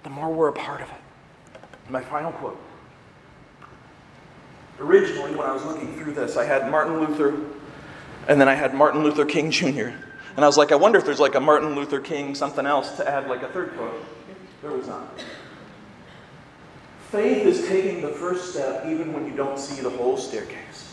the 0.05 0.11
more 0.11 0.33
we're 0.33 0.49
a 0.49 0.53
part 0.53 0.83
of 0.83 0.89
it. 0.89 1.61
My 1.91 2.01
final 2.01 2.33
quote. 2.33 2.59
Originally, 4.79 5.35
when 5.35 5.47
I 5.47 5.53
was 5.53 5.65
looking 5.65 5.95
through 5.97 6.13
this, 6.13 6.37
I 6.37 6.45
had 6.45 6.71
Martin 6.71 7.01
Luther, 7.01 7.35
and 8.29 8.41
then 8.41 8.49
I 8.49 8.55
had 8.55 8.75
Martin 8.75 9.03
Luther 9.03 9.25
King 9.25 9.51
Jr. 9.51 9.91
And 10.37 10.45
I 10.45 10.47
was 10.47 10.59
like, 10.59 10.71
I 10.71 10.77
wonder 10.77 10.99
if 10.99 11.05
there's 11.05 11.21
like 11.21 11.35
a 11.35 11.41
Martin 11.41 11.75
Luther 11.75 11.99
King 11.99 12.35
something 12.35 12.67
else 12.67 12.97
to 12.99 13.09
add 13.09 13.27
like 13.27 13.43
a 13.43 13.49
third 13.49 13.75
quote. 13.75 14.05
There 14.61 14.71
was 14.71 14.87
not. 14.87 15.09
Faith 17.11 17.47
is 17.47 17.67
taking 17.69 18.03
the 18.03 18.09
first 18.09 18.53
step 18.53 18.85
even 18.85 19.13
when 19.13 19.27
you 19.27 19.35
don't 19.35 19.59
see 19.59 19.81
the 19.81 19.91
whole 19.91 20.17
staircase. 20.19 20.86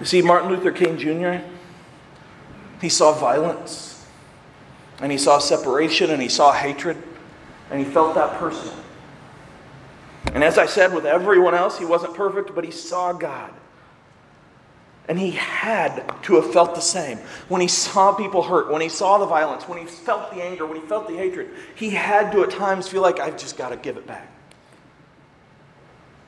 You 0.00 0.06
see, 0.06 0.22
Martin 0.22 0.50
Luther 0.50 0.72
King 0.72 0.98
Jr., 0.98 1.44
he 2.80 2.88
saw 2.88 3.12
violence, 3.12 4.04
and 5.00 5.10
he 5.10 5.18
saw 5.18 5.38
separation, 5.38 6.10
and 6.10 6.20
he 6.20 6.28
saw 6.28 6.52
hatred, 6.52 6.96
and 7.70 7.78
he 7.78 7.90
felt 7.90 8.14
that 8.14 8.38
personally. 8.38 8.76
And 10.34 10.42
as 10.42 10.58
I 10.58 10.66
said 10.66 10.92
with 10.92 11.06
everyone 11.06 11.54
else, 11.54 11.78
he 11.78 11.84
wasn't 11.84 12.14
perfect, 12.14 12.54
but 12.54 12.64
he 12.64 12.70
saw 12.70 13.12
God. 13.12 13.52
And 15.06 15.18
he 15.18 15.32
had 15.32 16.10
to 16.22 16.34
have 16.36 16.52
felt 16.52 16.74
the 16.74 16.80
same. 16.80 17.18
When 17.48 17.60
he 17.60 17.68
saw 17.68 18.12
people 18.14 18.42
hurt, 18.42 18.70
when 18.70 18.80
he 18.80 18.88
saw 18.88 19.18
the 19.18 19.26
violence, 19.26 19.68
when 19.68 19.78
he 19.78 19.84
felt 19.84 20.32
the 20.32 20.42
anger, 20.42 20.66
when 20.66 20.80
he 20.80 20.86
felt 20.86 21.08
the 21.08 21.16
hatred, 21.16 21.50
he 21.74 21.90
had 21.90 22.32
to 22.32 22.42
at 22.42 22.50
times 22.50 22.88
feel 22.88 23.02
like, 23.02 23.20
I've 23.20 23.36
just 23.36 23.58
got 23.58 23.68
to 23.68 23.76
give 23.76 23.96
it 23.96 24.06
back. 24.06 24.32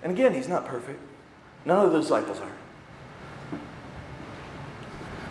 And 0.03 0.13
again, 0.13 0.35
he's 0.35 0.49
not 0.49 0.67
perfect. 0.67 1.01
None 1.65 1.87
of 1.87 1.93
the 1.93 2.01
disciples 2.01 2.39
are. 2.39 2.53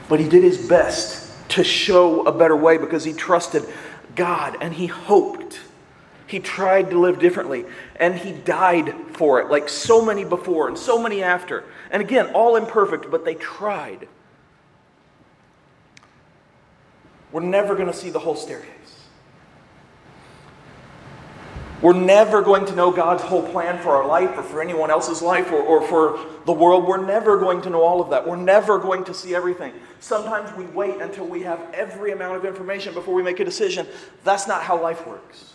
But 0.07 0.19
he 0.19 0.29
did 0.29 0.43
his 0.43 0.57
best 0.57 1.49
to 1.49 1.63
show 1.63 2.25
a 2.25 2.31
better 2.31 2.55
way 2.55 2.77
because 2.77 3.03
he 3.03 3.13
trusted 3.13 3.65
God 4.15 4.57
and 4.61 4.73
he 4.73 4.87
hoped. 4.87 5.59
He 6.27 6.39
tried 6.39 6.89
to 6.89 6.99
live 6.99 7.19
differently 7.19 7.65
and 7.97 8.15
he 8.15 8.31
died 8.31 8.93
for 9.13 9.39
it, 9.41 9.49
like 9.49 9.69
so 9.69 10.03
many 10.03 10.23
before 10.25 10.67
and 10.67 10.77
so 10.77 11.01
many 11.01 11.23
after. 11.23 11.63
And 11.91 12.01
again, 12.01 12.27
all 12.33 12.55
imperfect, 12.55 13.09
but 13.11 13.25
they 13.25 13.35
tried. 13.35 14.07
We're 17.31 17.41
never 17.41 17.75
going 17.75 17.87
to 17.87 17.93
see 17.93 18.09
the 18.09 18.19
whole 18.19 18.35
staircase. 18.35 19.04
We're 21.85 21.93
never 21.93 22.41
going 22.41 22.65
to 22.65 22.75
know 22.75 22.89
God's 22.89 23.21
whole 23.21 23.47
plan 23.47 23.77
for 23.77 23.91
our 23.91 24.07
life 24.07 24.35
or 24.39 24.41
for 24.41 24.59
anyone 24.59 24.89
else's 24.89 25.21
life 25.21 25.51
or, 25.51 25.61
or 25.61 25.83
for 25.83 26.19
the 26.47 26.51
world. 26.51 26.87
We're 26.87 27.05
never 27.05 27.37
going 27.37 27.61
to 27.61 27.69
know 27.69 27.83
all 27.83 28.01
of 28.01 28.09
that. 28.09 28.27
We're 28.27 28.37
never 28.37 28.79
going 28.79 29.03
to 29.03 29.13
see 29.13 29.35
everything. 29.35 29.71
Sometimes 29.99 30.51
we 30.57 30.65
wait 30.65 30.99
until 30.99 31.27
we 31.27 31.43
have 31.43 31.59
every 31.75 32.11
amount 32.11 32.37
of 32.37 32.43
information 32.43 32.95
before 32.95 33.13
we 33.13 33.21
make 33.21 33.39
a 33.39 33.45
decision. 33.45 33.85
That's 34.23 34.47
not 34.47 34.63
how 34.63 34.81
life 34.81 35.05
works. 35.05 35.53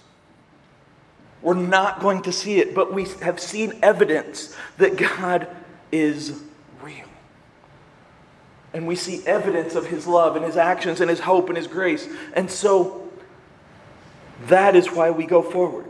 We're 1.42 1.54
not 1.54 1.98
going 1.98 2.22
to 2.22 2.30
see 2.30 2.60
it, 2.60 2.76
but 2.76 2.94
we 2.94 3.06
have 3.22 3.40
seen 3.40 3.80
evidence 3.82 4.54
that 4.78 4.96
God 4.96 5.48
is 5.90 6.40
real. 6.80 7.08
And 8.72 8.86
we 8.86 8.94
see 8.94 9.26
evidence 9.26 9.74
of 9.74 9.88
His 9.88 10.06
love 10.06 10.36
and 10.36 10.44
His 10.44 10.56
actions 10.56 11.00
and 11.00 11.10
His 11.10 11.18
hope 11.18 11.48
and 11.48 11.56
His 11.56 11.66
grace. 11.66 12.08
And 12.34 12.48
so 12.48 13.10
that 14.42 14.76
is 14.76 14.92
why 14.92 15.10
we 15.10 15.26
go 15.26 15.42
forward. 15.42 15.89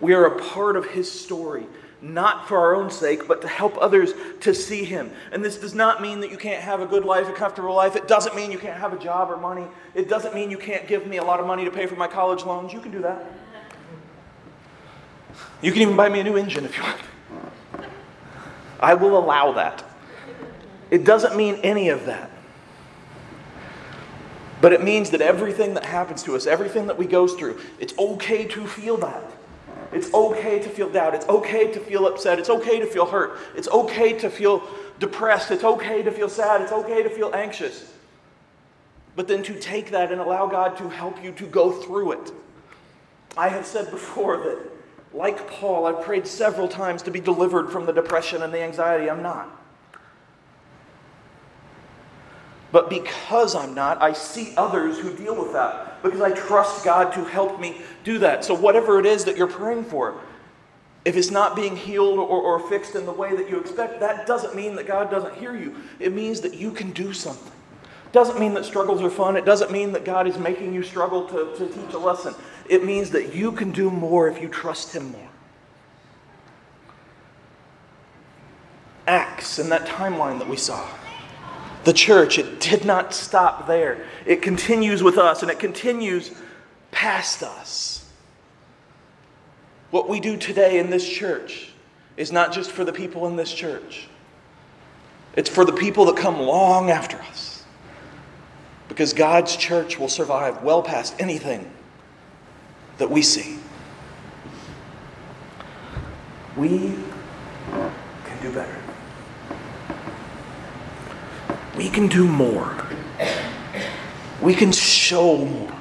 We 0.00 0.14
are 0.14 0.26
a 0.26 0.38
part 0.38 0.76
of 0.76 0.86
His 0.86 1.10
story, 1.10 1.66
not 2.02 2.48
for 2.48 2.58
our 2.58 2.74
own 2.74 2.90
sake, 2.90 3.26
but 3.28 3.40
to 3.42 3.48
help 3.48 3.76
others 3.78 4.12
to 4.40 4.54
see 4.54 4.84
Him. 4.84 5.10
And 5.32 5.44
this 5.44 5.56
does 5.56 5.74
not 5.74 6.02
mean 6.02 6.20
that 6.20 6.30
you 6.30 6.36
can't 6.36 6.62
have 6.62 6.80
a 6.80 6.86
good 6.86 7.04
life, 7.04 7.28
a 7.28 7.32
comfortable 7.32 7.74
life. 7.74 7.96
It 7.96 8.08
doesn't 8.08 8.34
mean 8.36 8.50
you 8.50 8.58
can't 8.58 8.78
have 8.78 8.92
a 8.92 8.98
job 8.98 9.30
or 9.30 9.36
money. 9.36 9.66
It 9.94 10.08
doesn't 10.08 10.34
mean 10.34 10.50
you 10.50 10.58
can't 10.58 10.86
give 10.86 11.06
me 11.06 11.18
a 11.18 11.24
lot 11.24 11.40
of 11.40 11.46
money 11.46 11.64
to 11.64 11.70
pay 11.70 11.86
for 11.86 11.96
my 11.96 12.08
college 12.08 12.44
loans. 12.44 12.72
You 12.72 12.80
can 12.80 12.92
do 12.92 13.00
that. 13.02 13.24
You 15.62 15.72
can 15.72 15.82
even 15.82 15.96
buy 15.96 16.08
me 16.08 16.20
a 16.20 16.24
new 16.24 16.36
engine 16.36 16.64
if 16.64 16.76
you 16.76 16.82
want. 16.82 17.00
I 18.80 18.94
will 18.94 19.16
allow 19.16 19.52
that. 19.52 19.82
It 20.90 21.04
doesn't 21.04 21.36
mean 21.36 21.56
any 21.62 21.88
of 21.88 22.06
that. 22.06 22.30
But 24.60 24.72
it 24.72 24.82
means 24.82 25.10
that 25.10 25.20
everything 25.20 25.74
that 25.74 25.84
happens 25.84 26.22
to 26.24 26.36
us, 26.36 26.46
everything 26.46 26.86
that 26.86 26.98
we 26.98 27.06
go 27.06 27.26
through, 27.26 27.60
it's 27.78 27.96
okay 27.98 28.46
to 28.46 28.66
feel 28.66 28.96
that. 28.98 29.24
It's 29.94 30.12
okay 30.12 30.58
to 30.58 30.68
feel 30.68 30.90
doubt. 30.90 31.14
It's 31.14 31.28
okay 31.28 31.72
to 31.72 31.80
feel 31.80 32.06
upset. 32.06 32.38
It's 32.38 32.50
okay 32.50 32.80
to 32.80 32.86
feel 32.86 33.06
hurt. 33.06 33.38
It's 33.54 33.68
okay 33.68 34.12
to 34.18 34.28
feel 34.28 34.62
depressed. 34.98 35.50
It's 35.50 35.64
okay 35.64 36.02
to 36.02 36.10
feel 36.10 36.28
sad. 36.28 36.60
It's 36.62 36.72
okay 36.72 37.02
to 37.02 37.10
feel 37.10 37.32
anxious. 37.34 37.92
But 39.16 39.28
then 39.28 39.42
to 39.44 39.58
take 39.58 39.90
that 39.90 40.10
and 40.10 40.20
allow 40.20 40.46
God 40.46 40.76
to 40.78 40.88
help 40.88 41.22
you 41.22 41.32
to 41.32 41.46
go 41.46 41.70
through 41.70 42.12
it. 42.12 42.32
I 43.36 43.48
have 43.48 43.66
said 43.66 43.90
before 43.90 44.36
that 44.38 44.58
like 45.12 45.48
Paul, 45.48 45.86
I've 45.86 46.02
prayed 46.02 46.26
several 46.26 46.66
times 46.66 47.02
to 47.02 47.10
be 47.10 47.20
delivered 47.20 47.70
from 47.70 47.86
the 47.86 47.92
depression 47.92 48.42
and 48.42 48.52
the 48.52 48.60
anxiety. 48.60 49.08
I'm 49.08 49.22
not. 49.22 49.63
But 52.74 52.90
because 52.90 53.54
I'm 53.54 53.72
not, 53.72 54.02
I 54.02 54.12
see 54.12 54.52
others 54.56 54.98
who 54.98 55.14
deal 55.14 55.40
with 55.40 55.52
that 55.52 56.02
because 56.02 56.20
I 56.20 56.32
trust 56.32 56.84
God 56.84 57.12
to 57.12 57.24
help 57.24 57.60
me 57.60 57.80
do 58.02 58.18
that. 58.18 58.44
So, 58.44 58.52
whatever 58.52 58.98
it 58.98 59.06
is 59.06 59.24
that 59.26 59.36
you're 59.36 59.46
praying 59.46 59.84
for, 59.84 60.20
if 61.04 61.16
it's 61.16 61.30
not 61.30 61.54
being 61.54 61.76
healed 61.76 62.18
or, 62.18 62.26
or 62.26 62.58
fixed 62.68 62.96
in 62.96 63.06
the 63.06 63.12
way 63.12 63.36
that 63.36 63.48
you 63.48 63.60
expect, 63.60 64.00
that 64.00 64.26
doesn't 64.26 64.56
mean 64.56 64.74
that 64.74 64.88
God 64.88 65.08
doesn't 65.08 65.36
hear 65.36 65.54
you. 65.54 65.76
It 66.00 66.12
means 66.12 66.40
that 66.40 66.54
you 66.54 66.72
can 66.72 66.90
do 66.90 67.12
something. 67.12 67.52
It 68.06 68.12
doesn't 68.12 68.40
mean 68.40 68.54
that 68.54 68.64
struggles 68.64 69.02
are 69.02 69.10
fun. 69.10 69.36
It 69.36 69.44
doesn't 69.44 69.70
mean 69.70 69.92
that 69.92 70.04
God 70.04 70.26
is 70.26 70.36
making 70.36 70.74
you 70.74 70.82
struggle 70.82 71.28
to, 71.28 71.54
to 71.56 71.68
teach 71.68 71.94
a 71.94 71.98
lesson. 71.98 72.34
It 72.68 72.84
means 72.84 73.08
that 73.10 73.36
you 73.36 73.52
can 73.52 73.70
do 73.70 73.88
more 73.88 74.26
if 74.26 74.42
you 74.42 74.48
trust 74.48 74.96
Him 74.96 75.12
more. 75.12 75.30
Acts 79.06 79.60
in 79.60 79.68
that 79.68 79.86
timeline 79.86 80.40
that 80.40 80.48
we 80.48 80.56
saw. 80.56 80.84
The 81.84 81.92
church, 81.92 82.38
it 82.38 82.60
did 82.60 82.84
not 82.84 83.12
stop 83.12 83.66
there. 83.66 84.06
It 84.26 84.42
continues 84.42 85.02
with 85.02 85.18
us 85.18 85.42
and 85.42 85.50
it 85.50 85.58
continues 85.58 86.30
past 86.90 87.42
us. 87.42 88.10
What 89.90 90.08
we 90.08 90.18
do 90.18 90.36
today 90.36 90.78
in 90.78 90.90
this 90.90 91.08
church 91.08 91.70
is 92.16 92.32
not 92.32 92.52
just 92.52 92.70
for 92.70 92.84
the 92.84 92.92
people 92.92 93.26
in 93.26 93.36
this 93.36 93.52
church, 93.52 94.08
it's 95.36 95.48
for 95.48 95.64
the 95.64 95.72
people 95.72 96.06
that 96.06 96.16
come 96.16 96.40
long 96.40 96.90
after 96.90 97.16
us. 97.18 97.64
Because 98.88 99.12
God's 99.12 99.56
church 99.56 99.98
will 99.98 100.08
survive 100.08 100.62
well 100.62 100.82
past 100.82 101.14
anything 101.18 101.70
that 102.98 103.10
we 103.10 103.22
see. 103.22 103.58
We 106.56 106.94
can 108.24 108.42
do 108.42 108.52
better. 108.52 108.83
We 111.76 111.90
can 111.90 112.06
do 112.06 112.26
more. 112.26 112.86
We 114.40 114.54
can 114.54 114.70
show 114.70 115.38
more. 115.44 115.72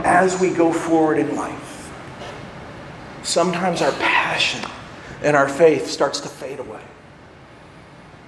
As 0.00 0.40
we 0.40 0.50
go 0.50 0.72
forward 0.72 1.18
in 1.18 1.36
life, 1.36 1.92
sometimes 3.22 3.80
our 3.80 3.92
passion 3.92 4.68
and 5.22 5.36
our 5.36 5.48
faith 5.48 5.86
starts 5.88 6.20
to 6.20 6.28
fade 6.28 6.58
away 6.58 6.82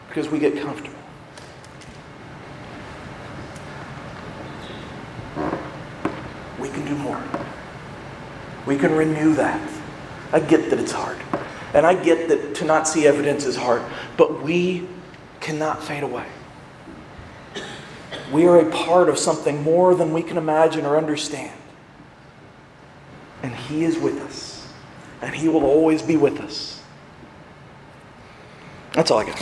because 0.09 0.31
we 0.31 0.39
get 0.39 0.57
comfortable. 0.59 0.97
We 6.59 6.69
can 6.71 6.87
do 6.87 6.95
more. 6.97 7.23
We 8.65 8.79
can 8.79 8.95
renew 8.95 9.35
that. 9.35 9.61
I 10.33 10.41
get 10.41 10.71
that 10.71 10.79
it's 10.79 10.93
hard. 10.93 11.19
And 11.75 11.87
I 11.87 11.95
get 11.95 12.29
that 12.29 12.55
to 12.57 12.65
not 12.65 12.89
see 12.89 13.07
evidence 13.07 13.45
is 13.45 13.57
hard, 13.57 13.83
but 14.17 14.43
we 14.43 14.87
cannot 15.41 15.83
fade 15.83 16.03
away. 16.03 16.27
We 18.33 18.47
are 18.47 18.59
a 18.59 18.71
part 18.71 19.09
of 19.09 19.19
something 19.19 19.63
more 19.63 19.95
than 19.95 20.13
we 20.13 20.23
can 20.23 20.37
imagine 20.37 20.85
or 20.85 20.97
understand. 20.97 21.57
And 23.43 23.55
He 23.55 23.85
is 23.85 23.99
with 23.99 24.21
us. 24.23 24.73
and 25.23 25.35
He 25.35 25.49
will 25.49 25.65
always 25.65 26.03
be 26.03 26.17
with 26.17 26.41
us. 26.41 26.83
That's 28.93 29.11
all 29.11 29.19
I 29.19 29.27
got. 29.27 29.35